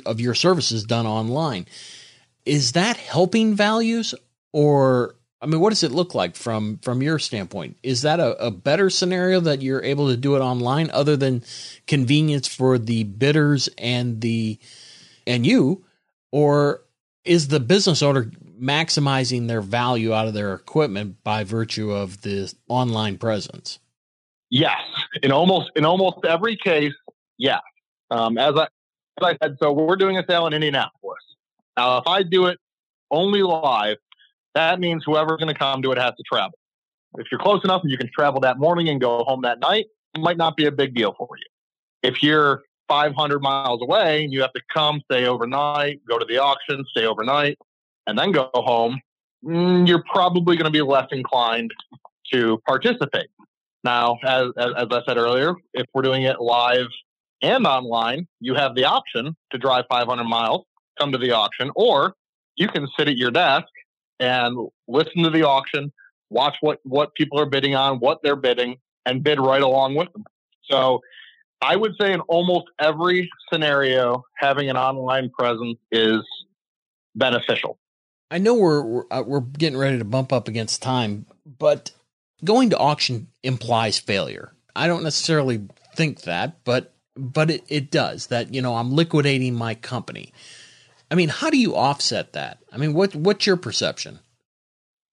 of 0.06 0.20
your 0.20 0.34
services 0.36 0.84
done 0.84 1.04
online 1.04 1.66
is 2.46 2.72
that 2.72 2.96
helping 2.96 3.54
values 3.54 4.14
or 4.52 5.16
I 5.44 5.46
mean, 5.46 5.60
what 5.60 5.70
does 5.70 5.82
it 5.82 5.92
look 5.92 6.14
like 6.14 6.36
from 6.36 6.78
from 6.78 7.02
your 7.02 7.18
standpoint? 7.18 7.76
Is 7.82 8.00
that 8.00 8.18
a, 8.18 8.46
a, 8.46 8.50
better 8.50 8.88
scenario 8.88 9.40
that 9.40 9.60
you're 9.60 9.82
able 9.82 10.08
to 10.08 10.16
do 10.16 10.36
it 10.36 10.40
online, 10.40 10.90
other 10.90 11.18
than 11.18 11.44
convenience 11.86 12.48
for 12.48 12.78
the 12.78 13.04
bidders 13.04 13.68
and 13.76 14.22
the 14.22 14.58
and 15.26 15.44
you, 15.44 15.84
or 16.32 16.80
is 17.26 17.48
the 17.48 17.60
business 17.60 18.02
owner 18.02 18.30
maximizing 18.58 19.46
their 19.46 19.60
value 19.60 20.14
out 20.14 20.26
of 20.26 20.32
their 20.32 20.54
equipment 20.54 21.22
by 21.22 21.44
virtue 21.44 21.90
of 21.90 22.22
the 22.22 22.50
online 22.68 23.18
presence? 23.18 23.80
Yes, 24.48 24.80
in 25.22 25.30
almost 25.30 25.72
in 25.76 25.84
almost 25.84 26.24
every 26.24 26.56
case, 26.56 26.94
yes. 27.36 27.60
Um, 28.10 28.38
as 28.38 28.54
I 28.56 28.62
as 29.20 29.22
I 29.22 29.36
said, 29.42 29.56
so 29.60 29.72
we're 29.72 29.96
doing 29.96 30.16
a 30.16 30.24
sale 30.26 30.46
in 30.46 30.54
Indianapolis. 30.54 31.18
Now, 31.76 31.98
if 31.98 32.06
I 32.06 32.22
do 32.22 32.46
it 32.46 32.58
only 33.10 33.42
live, 33.42 33.96
that 34.54 34.80
means 34.80 35.02
whoever's 35.04 35.38
going 35.38 35.52
to 35.52 35.58
come 35.58 35.82
to 35.82 35.92
it 35.92 35.98
has 35.98 36.12
to 36.16 36.22
travel. 36.30 36.56
If 37.16 37.26
you're 37.30 37.40
close 37.40 37.62
enough 37.64 37.82
and 37.82 37.90
you 37.90 37.98
can 37.98 38.10
travel 38.12 38.40
that 38.40 38.58
morning 38.58 38.88
and 38.88 39.00
go 39.00 39.24
home 39.24 39.42
that 39.42 39.60
night, 39.60 39.86
it 40.14 40.20
might 40.20 40.36
not 40.36 40.56
be 40.56 40.66
a 40.66 40.72
big 40.72 40.94
deal 40.94 41.14
for 41.16 41.28
you. 41.36 42.08
If 42.08 42.22
you're 42.22 42.62
500 42.88 43.40
miles 43.40 43.80
away 43.82 44.24
and 44.24 44.32
you 44.32 44.40
have 44.42 44.52
to 44.52 44.60
come, 44.72 45.00
stay 45.10 45.26
overnight, 45.26 46.00
go 46.08 46.18
to 46.18 46.24
the 46.24 46.38
auction, 46.38 46.84
stay 46.90 47.06
overnight, 47.06 47.58
and 48.06 48.18
then 48.18 48.32
go 48.32 48.50
home, 48.54 49.00
mm, 49.44 49.86
you're 49.86 50.04
probably 50.12 50.56
going 50.56 50.66
to 50.66 50.70
be 50.70 50.82
less 50.82 51.06
inclined 51.10 51.72
to 52.32 52.60
participate. 52.66 53.28
Now, 53.84 54.18
as, 54.24 54.48
as, 54.56 54.70
as 54.76 54.86
I 54.90 55.02
said 55.06 55.16
earlier, 55.16 55.54
if 55.74 55.86
we're 55.92 56.02
doing 56.02 56.22
it 56.22 56.40
live 56.40 56.86
and 57.42 57.66
online, 57.66 58.26
you 58.40 58.54
have 58.54 58.74
the 58.74 58.84
option 58.84 59.36
to 59.50 59.58
drive 59.58 59.84
500 59.90 60.24
miles, 60.24 60.64
come 60.98 61.12
to 61.12 61.18
the 61.18 61.32
auction, 61.32 61.70
or 61.74 62.14
you 62.56 62.68
can 62.68 62.88
sit 62.96 63.08
at 63.08 63.16
your 63.16 63.30
desk 63.30 63.66
and 64.20 64.56
listen 64.86 65.22
to 65.22 65.30
the 65.30 65.42
auction, 65.42 65.92
watch 66.30 66.56
what, 66.60 66.80
what 66.84 67.14
people 67.14 67.38
are 67.40 67.46
bidding 67.46 67.74
on, 67.74 67.98
what 67.98 68.20
they're 68.22 68.36
bidding, 68.36 68.76
and 69.06 69.22
bid 69.22 69.40
right 69.40 69.62
along 69.62 69.94
with 69.94 70.12
them. 70.12 70.24
So 70.62 71.00
I 71.60 71.76
would 71.76 71.92
say 72.00 72.12
in 72.12 72.20
almost 72.20 72.66
every 72.78 73.30
scenario, 73.52 74.24
having 74.36 74.70
an 74.70 74.76
online 74.76 75.30
presence 75.30 75.78
is 75.90 76.20
beneficial. 77.14 77.78
I 78.30 78.38
know 78.38 78.54
we're 78.54 78.82
we're, 78.82 79.04
uh, 79.10 79.22
we're 79.26 79.40
getting 79.40 79.78
ready 79.78 79.98
to 79.98 80.04
bump 80.04 80.32
up 80.32 80.48
against 80.48 80.82
time, 80.82 81.26
but 81.46 81.92
going 82.44 82.70
to 82.70 82.78
auction 82.78 83.28
implies 83.42 83.98
failure. 83.98 84.52
I 84.74 84.86
don't 84.86 85.04
necessarily 85.04 85.68
think 85.94 86.22
that, 86.22 86.64
but 86.64 86.92
but 87.16 87.50
it, 87.50 87.64
it 87.68 87.90
does 87.90 88.26
that. 88.28 88.52
You 88.52 88.60
know, 88.60 88.76
I'm 88.76 88.90
liquidating 88.90 89.54
my 89.54 89.74
company. 89.74 90.32
I 91.10 91.14
mean, 91.14 91.28
how 91.28 91.50
do 91.50 91.58
you 91.58 91.76
offset 91.76 92.32
that? 92.32 92.58
I 92.72 92.76
mean, 92.76 92.94
what 92.94 93.14
what's 93.14 93.46
your 93.46 93.56
perception? 93.56 94.20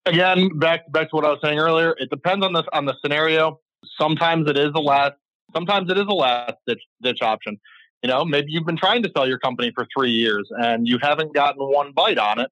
Again, 0.06 0.58
back 0.58 0.92
back 0.92 1.10
to 1.10 1.16
what 1.16 1.26
I 1.26 1.30
was 1.30 1.40
saying 1.44 1.60
earlier. 1.60 1.96
It 1.98 2.10
depends 2.10 2.46
on 2.46 2.54
this 2.54 2.66
on 2.74 2.86
the 2.86 2.96
scenario. 3.02 3.60
Sometimes 4.00 4.50
it 4.50 4.58
is 4.58 4.74
the 4.74 4.82
last. 4.82 5.14
Sometimes 5.54 5.92
it 5.92 5.98
is 5.98 6.06
a 6.08 6.14
last 6.14 6.54
ditch, 6.66 6.82
ditch 7.02 7.22
option. 7.22 7.60
You 8.04 8.10
know, 8.10 8.26
maybe 8.26 8.52
you've 8.52 8.66
been 8.66 8.78
trying 8.78 9.04
to 9.04 9.12
sell 9.16 9.28
your 9.28 9.38
company 9.38 9.72
for 9.76 9.86
three 9.96 10.12
years 10.12 10.50
and 10.52 10.88
you 10.88 10.98
haven't 11.02 11.36
gotten 11.36 11.62
one 11.62 11.92
bite 11.92 12.18
on 12.18 12.40
it, 12.40 12.50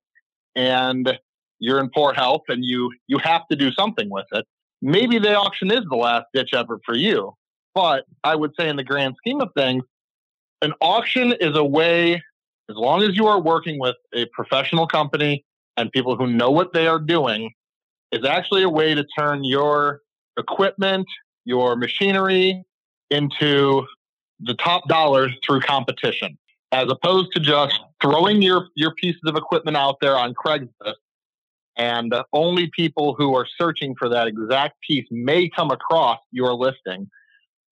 and 0.55 1.17
you're 1.59 1.79
in 1.79 1.89
poor 1.89 2.13
health 2.13 2.43
and 2.49 2.63
you 2.63 2.91
you 3.07 3.17
have 3.19 3.47
to 3.47 3.55
do 3.55 3.71
something 3.71 4.09
with 4.09 4.27
it. 4.31 4.45
Maybe 4.81 5.19
the 5.19 5.35
auction 5.35 5.71
is 5.71 5.81
the 5.89 5.95
last 5.95 6.25
ditch 6.33 6.53
effort 6.53 6.81
for 6.85 6.95
you. 6.95 7.33
But 7.75 8.05
I 8.23 8.35
would 8.35 8.51
say, 8.59 8.69
in 8.69 8.75
the 8.75 8.83
grand 8.83 9.15
scheme 9.17 9.41
of 9.41 9.49
things, 9.55 9.83
an 10.61 10.73
auction 10.81 11.33
is 11.33 11.55
a 11.55 11.63
way, 11.63 12.21
as 12.69 12.75
long 12.75 13.01
as 13.01 13.15
you 13.15 13.25
are 13.27 13.41
working 13.41 13.79
with 13.79 13.95
a 14.13 14.25
professional 14.27 14.85
company 14.85 15.43
and 15.75 15.91
people 15.91 16.15
who 16.15 16.27
know 16.27 16.51
what 16.51 16.71
they 16.73 16.87
are 16.87 16.99
doing, 16.99 17.51
is 18.11 18.25
actually 18.25 18.63
a 18.63 18.69
way 18.69 18.93
to 18.93 19.03
turn 19.17 19.43
your 19.43 20.01
equipment, 20.37 21.07
your 21.45 21.75
machinery 21.75 22.63
into 23.09 23.85
the 24.39 24.53
top 24.55 24.87
dollars 24.87 25.31
through 25.45 25.61
competition, 25.61 26.37
as 26.71 26.89
opposed 26.89 27.31
to 27.33 27.39
just 27.39 27.79
throwing 28.01 28.41
your, 28.41 28.67
your 28.75 28.93
pieces 28.95 29.21
of 29.25 29.35
equipment 29.35 29.75
out 29.75 29.97
there 29.99 30.15
on 30.15 30.33
Craigslist. 30.33 30.93
And 31.77 32.13
only 32.33 32.69
people 32.75 33.15
who 33.17 33.35
are 33.35 33.47
searching 33.57 33.95
for 33.97 34.09
that 34.09 34.27
exact 34.27 34.75
piece 34.81 35.07
may 35.11 35.49
come 35.49 35.71
across 35.71 36.19
your 36.31 36.53
listing 36.53 37.09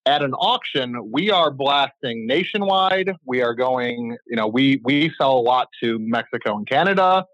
at 0.08 0.22
an 0.22 0.32
auction, 0.32 1.10
we 1.12 1.30
are 1.30 1.50
blasting 1.50 2.26
nationwide. 2.26 3.14
We 3.26 3.42
are 3.42 3.52
going, 3.52 4.16
you 4.26 4.36
know, 4.36 4.46
we 4.46 4.80
we 4.82 5.12
sell 5.18 5.36
a 5.38 5.44
lot 5.52 5.68
to 5.82 5.98
Mexico 5.98 6.56
and 6.56 6.66
Canada. 6.66 7.26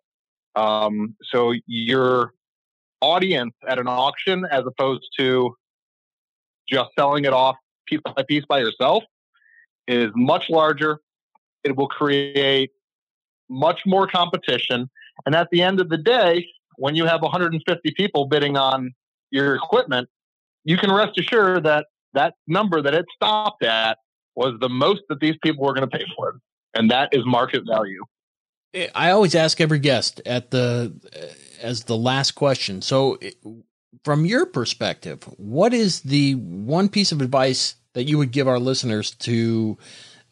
Um, 0.56 1.14
so 1.22 1.54
your 1.66 2.34
audience 3.00 3.54
at 3.68 3.78
an 3.78 3.86
auction, 3.86 4.44
as 4.50 4.64
opposed 4.66 5.04
to 5.18 5.54
just 6.68 6.90
selling 6.98 7.24
it 7.26 7.32
off 7.32 7.54
piece 7.86 8.00
by 8.04 8.24
piece 8.24 8.44
by 8.48 8.58
yourself, 8.58 9.04
is 9.86 10.10
much 10.16 10.50
larger. 10.50 10.98
It 11.62 11.76
will 11.76 11.88
create 11.88 12.72
much 13.48 13.82
more 13.86 14.08
competition. 14.08 14.90
And 15.26 15.36
at 15.36 15.48
the 15.52 15.62
end 15.62 15.78
of 15.78 15.90
the 15.90 15.98
day, 15.98 16.48
when 16.76 16.96
you 16.96 17.04
have 17.04 17.22
150 17.22 17.90
people 17.92 18.26
bidding 18.26 18.56
on 18.56 18.94
your 19.30 19.54
equipment, 19.54 20.08
you 20.64 20.76
can 20.76 20.90
rest 20.90 21.16
assured 21.20 21.62
that 21.64 21.86
that 22.14 22.34
number 22.46 22.82
that 22.82 22.94
it 22.94 23.06
stopped 23.14 23.62
at 23.64 23.98
was 24.34 24.54
the 24.60 24.68
most 24.68 25.02
that 25.08 25.20
these 25.20 25.36
people 25.42 25.64
were 25.64 25.74
going 25.74 25.88
to 25.88 25.98
pay 25.98 26.04
for 26.16 26.30
it. 26.30 26.36
And 26.74 26.90
that 26.90 27.10
is 27.12 27.24
market 27.24 27.62
value. 27.66 28.02
Eh, 28.74 28.88
I 28.94 29.10
always 29.10 29.34
ask 29.34 29.60
every 29.60 29.78
guest 29.78 30.20
at 30.26 30.50
the 30.50 30.92
eh, 31.12 31.26
as 31.62 31.84
the 31.84 31.96
last 31.96 32.32
question. 32.32 32.82
So 32.82 33.14
eh, 33.22 33.30
from 34.02 34.24
your 34.26 34.46
perspective, 34.46 35.22
what 35.36 35.72
is 35.72 36.00
the 36.00 36.34
one 36.34 36.88
piece 36.88 37.12
of 37.12 37.22
advice 37.22 37.76
that 37.92 38.04
you 38.04 38.18
would 38.18 38.32
give 38.32 38.48
our 38.48 38.58
listeners 38.58 39.12
to 39.12 39.78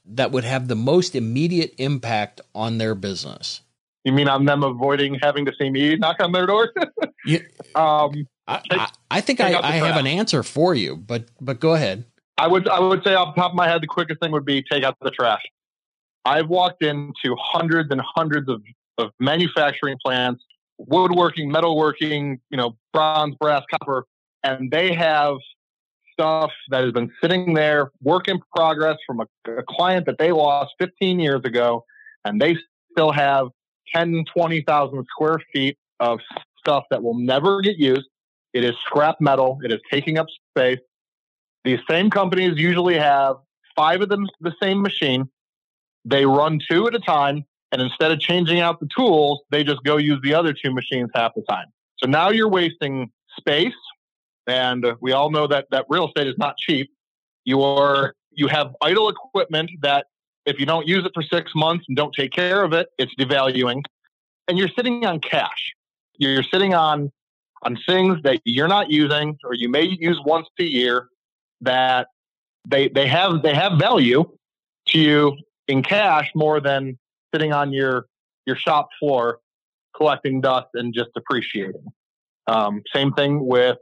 that 0.04 0.32
would 0.32 0.44
have 0.44 0.66
the 0.66 0.74
most 0.74 1.14
immediate 1.14 1.74
impact 1.78 2.40
on 2.54 2.78
their 2.78 2.94
business? 2.94 3.60
You 4.04 4.12
mean 4.12 4.28
on 4.28 4.44
them 4.46 4.64
avoiding 4.64 5.16
having 5.22 5.44
to 5.46 5.52
see 5.56 5.70
me 5.70 5.94
knock 5.94 6.16
on 6.18 6.32
their 6.32 6.46
door? 6.46 6.72
yeah. 7.24 7.38
Um, 7.76 8.26
I, 8.48 8.88
I, 9.10 9.20
think 9.20 9.40
I, 9.40 9.54
I 9.60 9.72
have 9.72 9.96
an 9.96 10.06
answer 10.06 10.42
for 10.42 10.74
you, 10.74 10.96
but 10.96 11.26
but 11.40 11.60
go 11.60 11.74
ahead. 11.74 12.04
I 12.38 12.48
would 12.48 12.68
I 12.68 12.80
would 12.80 13.04
say 13.04 13.14
off 13.14 13.34
the 13.34 13.40
top 13.40 13.52
of 13.52 13.56
my 13.56 13.68
head, 13.68 13.82
the 13.82 13.86
quickest 13.86 14.20
thing 14.20 14.32
would 14.32 14.44
be 14.44 14.62
take 14.62 14.84
out 14.84 14.96
the 15.00 15.10
trash. 15.10 15.42
I've 16.24 16.48
walked 16.48 16.82
into 16.82 17.36
hundreds 17.38 17.90
and 17.90 18.00
hundreds 18.00 18.48
of, 18.48 18.62
of 18.98 19.10
manufacturing 19.18 19.96
plants, 20.04 20.42
woodworking, 20.78 21.50
metalworking, 21.50 22.40
you 22.50 22.56
know, 22.56 22.76
bronze, 22.92 23.34
brass, 23.40 23.62
copper, 23.70 24.06
and 24.44 24.70
they 24.70 24.94
have 24.94 25.36
stuff 26.12 26.50
that 26.68 26.84
has 26.84 26.92
been 26.92 27.10
sitting 27.20 27.54
there, 27.54 27.90
work 28.02 28.28
in 28.28 28.38
progress 28.54 28.96
from 29.06 29.20
a, 29.20 29.26
a 29.50 29.62
client 29.68 30.06
that 30.06 30.18
they 30.18 30.30
lost 30.30 30.72
15 30.78 31.18
years 31.18 31.40
ago, 31.44 31.84
and 32.24 32.40
they 32.40 32.56
still 32.92 33.10
have 33.10 33.48
10, 33.94 34.24
20,000 34.36 35.06
square 35.10 35.40
feet 35.52 35.76
of 36.00 36.20
stuff 36.58 36.84
that 36.90 37.02
will 37.02 37.18
never 37.18 37.60
get 37.60 37.76
used 37.78 38.08
it 38.52 38.64
is 38.64 38.74
scrap 38.84 39.20
metal. 39.20 39.58
It 39.62 39.72
is 39.72 39.80
taking 39.90 40.18
up 40.18 40.26
space. 40.50 40.80
These 41.64 41.80
same 41.88 42.10
companies 42.10 42.58
usually 42.58 42.98
have 42.98 43.36
five 43.76 44.00
of 44.00 44.08
them 44.08 44.26
the 44.40 44.54
same 44.62 44.82
machine. 44.82 45.28
They 46.04 46.26
run 46.26 46.60
two 46.68 46.86
at 46.86 46.94
a 46.94 46.98
time. 46.98 47.44
And 47.70 47.80
instead 47.80 48.12
of 48.12 48.20
changing 48.20 48.60
out 48.60 48.80
the 48.80 48.88
tools, 48.94 49.40
they 49.50 49.64
just 49.64 49.82
go 49.82 49.96
use 49.96 50.20
the 50.22 50.34
other 50.34 50.52
two 50.52 50.74
machines 50.74 51.08
half 51.14 51.32
the 51.34 51.42
time. 51.48 51.66
So 51.96 52.06
now 52.06 52.28
you're 52.28 52.48
wasting 52.48 53.10
space. 53.38 53.72
And 54.46 54.84
we 55.00 55.12
all 55.12 55.30
know 55.30 55.46
that, 55.46 55.68
that 55.70 55.86
real 55.88 56.06
estate 56.06 56.26
is 56.26 56.36
not 56.36 56.58
cheap. 56.58 56.90
You 57.44 57.62
are, 57.62 58.14
you 58.30 58.48
have 58.48 58.74
idle 58.82 59.08
equipment 59.08 59.70
that 59.80 60.06
if 60.44 60.58
you 60.60 60.66
don't 60.66 60.86
use 60.86 61.06
it 61.06 61.12
for 61.14 61.22
six 61.22 61.52
months 61.54 61.86
and 61.88 61.96
don't 61.96 62.12
take 62.12 62.32
care 62.32 62.62
of 62.62 62.72
it, 62.72 62.88
it's 62.98 63.14
devaluing. 63.14 63.82
And 64.48 64.58
you're 64.58 64.68
sitting 64.68 65.06
on 65.06 65.20
cash. 65.20 65.72
You're 66.18 66.42
sitting 66.42 66.74
on 66.74 67.10
on 67.62 67.78
things 67.86 68.18
that 68.24 68.40
you're 68.44 68.68
not 68.68 68.90
using 68.90 69.36
or 69.44 69.54
you 69.54 69.68
may 69.68 69.82
use 69.82 70.20
once 70.24 70.48
a 70.58 70.64
year 70.64 71.08
that 71.60 72.08
they 72.66 72.88
they 72.88 73.06
have 73.06 73.42
they 73.42 73.54
have 73.54 73.78
value 73.78 74.24
to 74.88 74.98
you 74.98 75.36
in 75.68 75.82
cash 75.82 76.30
more 76.34 76.60
than 76.60 76.98
sitting 77.32 77.52
on 77.52 77.72
your 77.72 78.06
your 78.46 78.56
shop 78.56 78.88
floor 78.98 79.38
collecting 79.96 80.40
dust 80.40 80.68
and 80.74 80.94
just 80.94 81.10
depreciating. 81.14 81.84
Um, 82.46 82.82
same 82.92 83.12
thing 83.12 83.46
with 83.46 83.78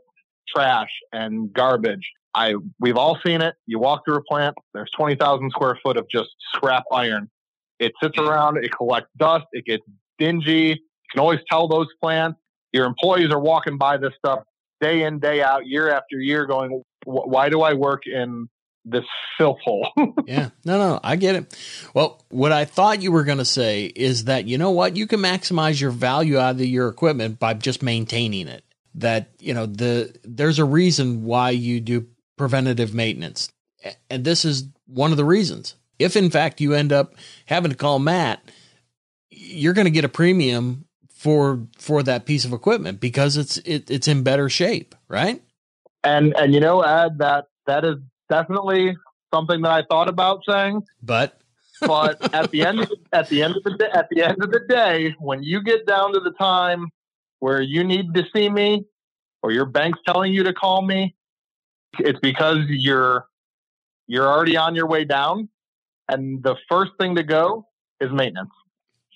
trash 0.48 0.90
and 1.12 1.52
garbage. 1.52 2.10
I 2.34 2.54
we've 2.78 2.96
all 2.96 3.18
seen 3.24 3.40
it. 3.40 3.54
You 3.66 3.78
walk 3.78 4.04
through 4.04 4.16
a 4.16 4.22
plant, 4.22 4.56
there's 4.74 4.90
twenty 4.90 5.16
thousand 5.16 5.50
square 5.50 5.78
foot 5.82 5.96
of 5.96 6.06
just 6.08 6.30
scrap 6.52 6.84
iron. 6.92 7.30
It 7.78 7.92
sits 8.02 8.18
around, 8.18 8.62
it 8.62 8.70
collects 8.76 9.10
dust, 9.16 9.46
it 9.52 9.64
gets 9.64 9.82
dingy. 10.18 10.68
You 10.68 10.76
can 11.10 11.20
always 11.20 11.40
tell 11.50 11.66
those 11.66 11.88
plants 12.00 12.39
your 12.72 12.86
employees 12.86 13.30
are 13.30 13.40
walking 13.40 13.78
by 13.78 13.96
this 13.96 14.12
stuff 14.18 14.40
day 14.80 15.02
in, 15.02 15.18
day 15.18 15.42
out, 15.42 15.66
year 15.66 15.90
after 15.90 16.18
year, 16.18 16.46
going, 16.46 16.82
why 17.04 17.48
do 17.48 17.60
I 17.60 17.74
work 17.74 18.06
in 18.06 18.48
this 18.84 19.04
filth 19.36 19.58
hole? 19.62 19.88
yeah, 20.26 20.50
no, 20.64 20.78
no, 20.78 21.00
I 21.02 21.16
get 21.16 21.34
it. 21.36 21.58
Well, 21.94 22.24
what 22.30 22.52
I 22.52 22.64
thought 22.64 23.02
you 23.02 23.12
were 23.12 23.24
going 23.24 23.38
to 23.38 23.44
say 23.44 23.84
is 23.84 24.24
that, 24.24 24.46
you 24.46 24.58
know 24.58 24.70
what, 24.70 24.96
you 24.96 25.06
can 25.06 25.20
maximize 25.20 25.80
your 25.80 25.90
value 25.90 26.38
out 26.38 26.56
of 26.56 26.60
your 26.62 26.88
equipment 26.88 27.38
by 27.38 27.54
just 27.54 27.82
maintaining 27.82 28.48
it. 28.48 28.64
That, 28.94 29.30
you 29.38 29.54
know, 29.54 29.66
the, 29.66 30.14
there's 30.24 30.58
a 30.58 30.64
reason 30.64 31.24
why 31.24 31.50
you 31.50 31.80
do 31.80 32.06
preventative 32.36 32.94
maintenance. 32.94 33.50
And 34.08 34.24
this 34.24 34.44
is 34.44 34.64
one 34.86 35.10
of 35.10 35.16
the 35.16 35.24
reasons. 35.24 35.76
If 35.98 36.16
in 36.16 36.30
fact 36.30 36.60
you 36.60 36.72
end 36.72 36.92
up 36.92 37.14
having 37.46 37.70
to 37.70 37.76
call 37.76 37.98
Matt, 37.98 38.42
you're 39.30 39.74
going 39.74 39.84
to 39.84 39.90
get 39.90 40.04
a 40.04 40.08
premium 40.08 40.86
for 41.20 41.66
for 41.76 42.02
that 42.02 42.24
piece 42.24 42.46
of 42.46 42.52
equipment 42.54 42.98
because 42.98 43.36
it's 43.36 43.58
it, 43.58 43.90
it's 43.90 44.08
in 44.08 44.22
better 44.22 44.48
shape, 44.48 44.94
right? 45.06 45.42
And 46.02 46.34
and 46.34 46.54
you 46.54 46.60
know, 46.60 46.80
Ed, 46.80 47.18
that 47.18 47.48
that 47.66 47.84
is 47.84 47.96
definitely 48.30 48.96
something 49.32 49.60
that 49.60 49.70
I 49.70 49.82
thought 49.82 50.08
about 50.08 50.40
saying. 50.48 50.80
But 51.02 51.38
but 51.82 52.34
at 52.34 52.50
the 52.50 52.64
end 52.64 52.80
of 52.80 52.90
at 53.12 53.28
the 53.28 53.42
end 53.42 53.54
of 53.54 53.64
the 53.64 53.76
day, 53.76 53.90
at 53.92 54.08
the 54.10 54.22
end 54.22 54.42
of 54.42 54.50
the 54.50 54.60
day, 54.66 55.14
when 55.18 55.42
you 55.42 55.62
get 55.62 55.86
down 55.86 56.14
to 56.14 56.20
the 56.20 56.30
time 56.30 56.88
where 57.40 57.60
you 57.60 57.84
need 57.84 58.14
to 58.14 58.24
see 58.34 58.48
me 58.48 58.86
or 59.42 59.52
your 59.52 59.66
bank's 59.66 59.98
telling 60.06 60.32
you 60.32 60.42
to 60.44 60.54
call 60.54 60.80
me, 60.80 61.14
it's 61.98 62.20
because 62.20 62.60
you're 62.68 63.26
you're 64.06 64.26
already 64.26 64.56
on 64.56 64.74
your 64.74 64.86
way 64.86 65.04
down 65.04 65.50
and 66.08 66.42
the 66.42 66.56
first 66.66 66.92
thing 66.98 67.14
to 67.16 67.22
go 67.22 67.66
is 68.00 68.10
maintenance. 68.10 68.48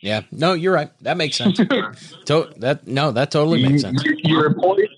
Yeah, 0.05 0.21
no, 0.31 0.53
you're 0.53 0.75
right. 0.75 0.91
That 1.01 1.17
makes 1.17 1.35
sense. 1.35 1.57
to- 2.27 2.53
that 2.59 2.87
no, 2.87 3.11
that 3.13 3.31
totally 3.31 3.63
makes 3.63 3.81
sense. 3.81 4.05
Your 4.23 4.45
employees, 4.45 4.91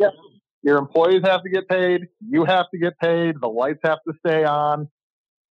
your 0.65 0.79
employees 0.79 1.23
have 1.25 1.45
to 1.45 1.49
get 1.49 1.69
paid, 1.69 2.09
you 2.29 2.45
have 2.45 2.67
to 2.73 2.79
get 2.79 2.99
paid, 2.99 3.37
the 3.41 3.47
lights 3.47 3.79
have 3.85 4.01
to 4.09 4.15
stay 4.27 4.43
on. 4.43 4.89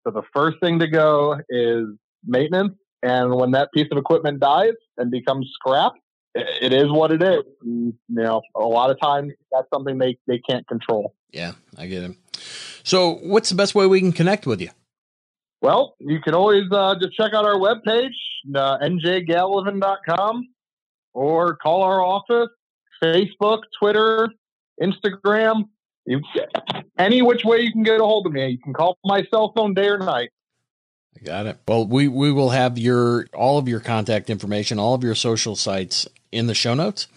So 0.04 0.12
the 0.12 0.24
first 0.34 0.58
thing 0.62 0.80
to 0.80 0.88
go 0.88 1.40
is 1.50 1.86
maintenance. 2.26 2.74
And 3.02 3.34
when 3.34 3.52
that 3.52 3.70
piece 3.74 3.88
of 3.94 3.98
equipment 3.98 4.42
dies 4.42 4.74
and 4.98 5.10
becomes 5.10 5.50
scrap, 5.54 5.94
it 6.34 6.74
is 6.74 6.92
what 6.92 7.14
it 7.14 7.24
is. 7.24 7.44
And, 7.62 7.94
you 8.10 8.24
know, 8.24 8.42
a 8.58 8.66
lot 8.66 8.90
of 8.90 9.00
times 9.00 9.32
that's 9.54 9.68
something 9.74 9.98
they, 9.98 10.18
they 10.28 10.40
can't 10.40 10.68
control. 10.68 11.16
Yeah, 11.32 11.54
I 11.78 11.88
get 11.88 12.04
it. 12.04 12.18
So, 12.84 13.20
what's 13.24 13.50
the 13.50 13.56
best 13.56 13.74
way 13.74 13.88
we 13.88 14.02
can 14.02 14.12
connect 14.12 14.46
with 14.46 14.60
you? 14.60 14.70
Well, 15.66 15.96
you 16.00 16.22
can 16.22 16.36
always 16.36 16.72
uh, 16.72 16.94
just 17.02 17.16
check 17.16 17.34
out 17.34 17.44
our 17.44 17.56
webpage, 17.56 18.14
uh, 18.54 18.78
njgallivan.com, 18.84 20.48
or 21.16 21.56
call 21.56 21.82
our 21.82 22.04
office, 22.04 22.50
Facebook, 23.04 23.62
Twitter, 23.80 24.30
Instagram. 24.80 25.64
You, 26.06 26.22
any 27.00 27.24
which 27.24 27.44
way 27.44 27.62
you 27.62 27.72
can 27.72 27.82
get 27.82 28.00
a 28.00 28.04
hold 28.04 28.28
of 28.28 28.34
me. 28.34 28.48
You 28.50 28.60
can 28.60 28.74
call 28.74 29.00
my 29.04 29.26
cell 29.32 29.54
phone 29.56 29.74
day 29.74 29.88
or 29.88 29.98
night. 29.98 30.30
I 31.20 31.24
got 31.24 31.48
it. 31.48 31.58
Well, 31.68 31.88
we, 31.88 32.10
we 32.10 32.32
will 32.32 32.52
have 32.52 32.78
your 32.78 33.26
all 33.34 33.58
of 33.58 33.68
your 33.68 33.80
contact 33.80 34.30
information, 34.30 34.78
all 34.78 34.94
of 34.94 35.04
your 35.04 35.16
social 35.16 35.56
sites 35.56 36.08
in 36.32 36.46
the 36.46 36.54
show 36.54 36.76
notes. 36.76 37.08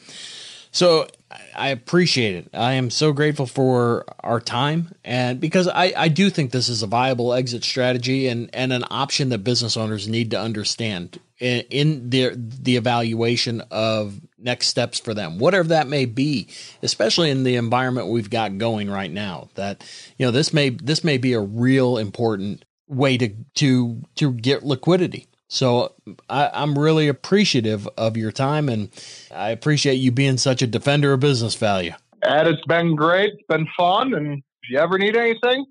So 0.70 1.09
I 1.54 1.68
appreciate 1.68 2.37
it. 2.37 2.50
I 2.54 2.74
am 2.74 2.90
so 2.90 3.12
grateful 3.12 3.46
for 3.46 4.04
our 4.20 4.40
time 4.40 4.94
and 5.04 5.40
because 5.40 5.68
I, 5.68 5.92
I 5.96 6.09
do 6.09 6.31
think 6.31 6.50
this 6.50 6.68
is 6.68 6.83
a 6.83 6.87
viable 6.87 7.35
exit 7.35 7.64
strategy 7.64 8.28
and, 8.28 8.50
and 8.52 8.72
an 8.72 8.85
option 8.90 9.28
that 9.31 9.38
business 9.38 9.76
owners 9.76 10.09
need 10.09 10.31
to 10.31 10.40
understand 10.40 11.18
in, 11.38 11.61
in 11.70 12.11
their 12.11 12.35
the 12.35 12.76
evaluation 12.76 13.62
of 13.70 14.20
next 14.38 14.68
steps 14.68 14.98
for 14.98 15.14
them, 15.14 15.38
whatever 15.38 15.68
that 15.68 15.87
may 15.87 16.04
be, 16.04 16.48
especially 16.83 17.31
in 17.31 17.44
the 17.44 17.57
environment 17.57 18.09
we've 18.09 18.31
got 18.31 18.59
going 18.59 18.90
right 18.90 19.11
now. 19.11 19.48
That 19.54 19.85
you 20.16 20.26
know 20.26 20.33
this 20.33 20.52
may 20.52 20.70
this 20.70 21.04
may 21.04 21.18
be 21.18 21.35
a 21.35 21.40
real 21.40 21.98
important 21.98 22.64
way 22.88 23.16
to 23.18 23.28
to 23.57 24.02
to 24.16 24.33
get 24.33 24.64
liquidity. 24.64 25.28
So 25.48 25.94
I, 26.28 26.50
I'm 26.52 26.78
really 26.78 27.08
appreciative 27.08 27.88
of 27.96 28.16
your 28.16 28.30
time, 28.30 28.68
and 28.68 28.90
I 29.34 29.50
appreciate 29.50 29.94
you 29.94 30.12
being 30.12 30.37
such 30.37 30.62
a 30.62 30.66
defender 30.66 31.14
of 31.14 31.20
business 31.20 31.54
value. 31.54 31.92
And 32.22 32.48
it's 32.48 32.64
been 32.66 32.94
great. 32.94 33.34
It's 33.34 33.46
been 33.48 33.66
fun. 33.76 34.12
And 34.14 34.42
if 34.62 34.70
you 34.70 34.78
ever 34.78 34.98
need 34.98 35.16
anything, 35.16 35.66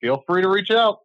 feel 0.00 0.24
free 0.26 0.42
to 0.42 0.48
reach 0.48 0.70
out. 0.70 1.00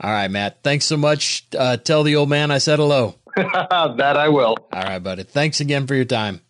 All 0.00 0.10
right, 0.10 0.30
Matt. 0.30 0.62
Thanks 0.62 0.84
so 0.84 0.96
much. 0.96 1.46
Uh, 1.56 1.76
tell 1.76 2.04
the 2.04 2.16
old 2.16 2.28
man 2.28 2.50
I 2.50 2.58
said 2.58 2.78
hello. 2.78 3.16
that 3.36 4.16
I 4.16 4.28
will. 4.28 4.56
All 4.72 4.82
right, 4.82 4.98
buddy. 4.98 5.24
Thanks 5.24 5.60
again 5.60 5.86
for 5.86 5.94
your 5.94 6.04
time. 6.04 6.40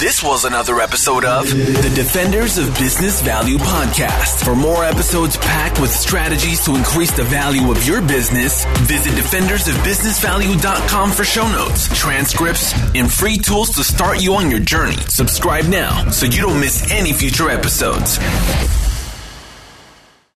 This 0.00 0.22
was 0.22 0.46
another 0.46 0.80
episode 0.80 1.26
of 1.26 1.46
the 1.50 1.92
Defenders 1.94 2.56
of 2.56 2.68
Business 2.78 3.20
Value 3.20 3.58
podcast. 3.58 4.42
For 4.42 4.56
more 4.56 4.82
episodes 4.82 5.36
packed 5.36 5.78
with 5.78 5.90
strategies 5.90 6.64
to 6.64 6.74
increase 6.74 7.10
the 7.10 7.24
value 7.24 7.70
of 7.70 7.86
your 7.86 8.00
business, 8.00 8.64
visit 8.78 9.12
defendersofbusinessvalue.com 9.12 11.10
for 11.10 11.24
show 11.24 11.46
notes, 11.52 11.86
transcripts, 11.98 12.72
and 12.94 13.12
free 13.12 13.36
tools 13.36 13.74
to 13.74 13.84
start 13.84 14.22
you 14.22 14.36
on 14.36 14.50
your 14.50 14.60
journey. 14.60 14.96
Subscribe 15.08 15.66
now 15.66 16.08
so 16.08 16.24
you 16.24 16.40
don't 16.40 16.58
miss 16.58 16.90
any 16.90 17.12
future 17.12 17.50
episodes. 17.50 18.18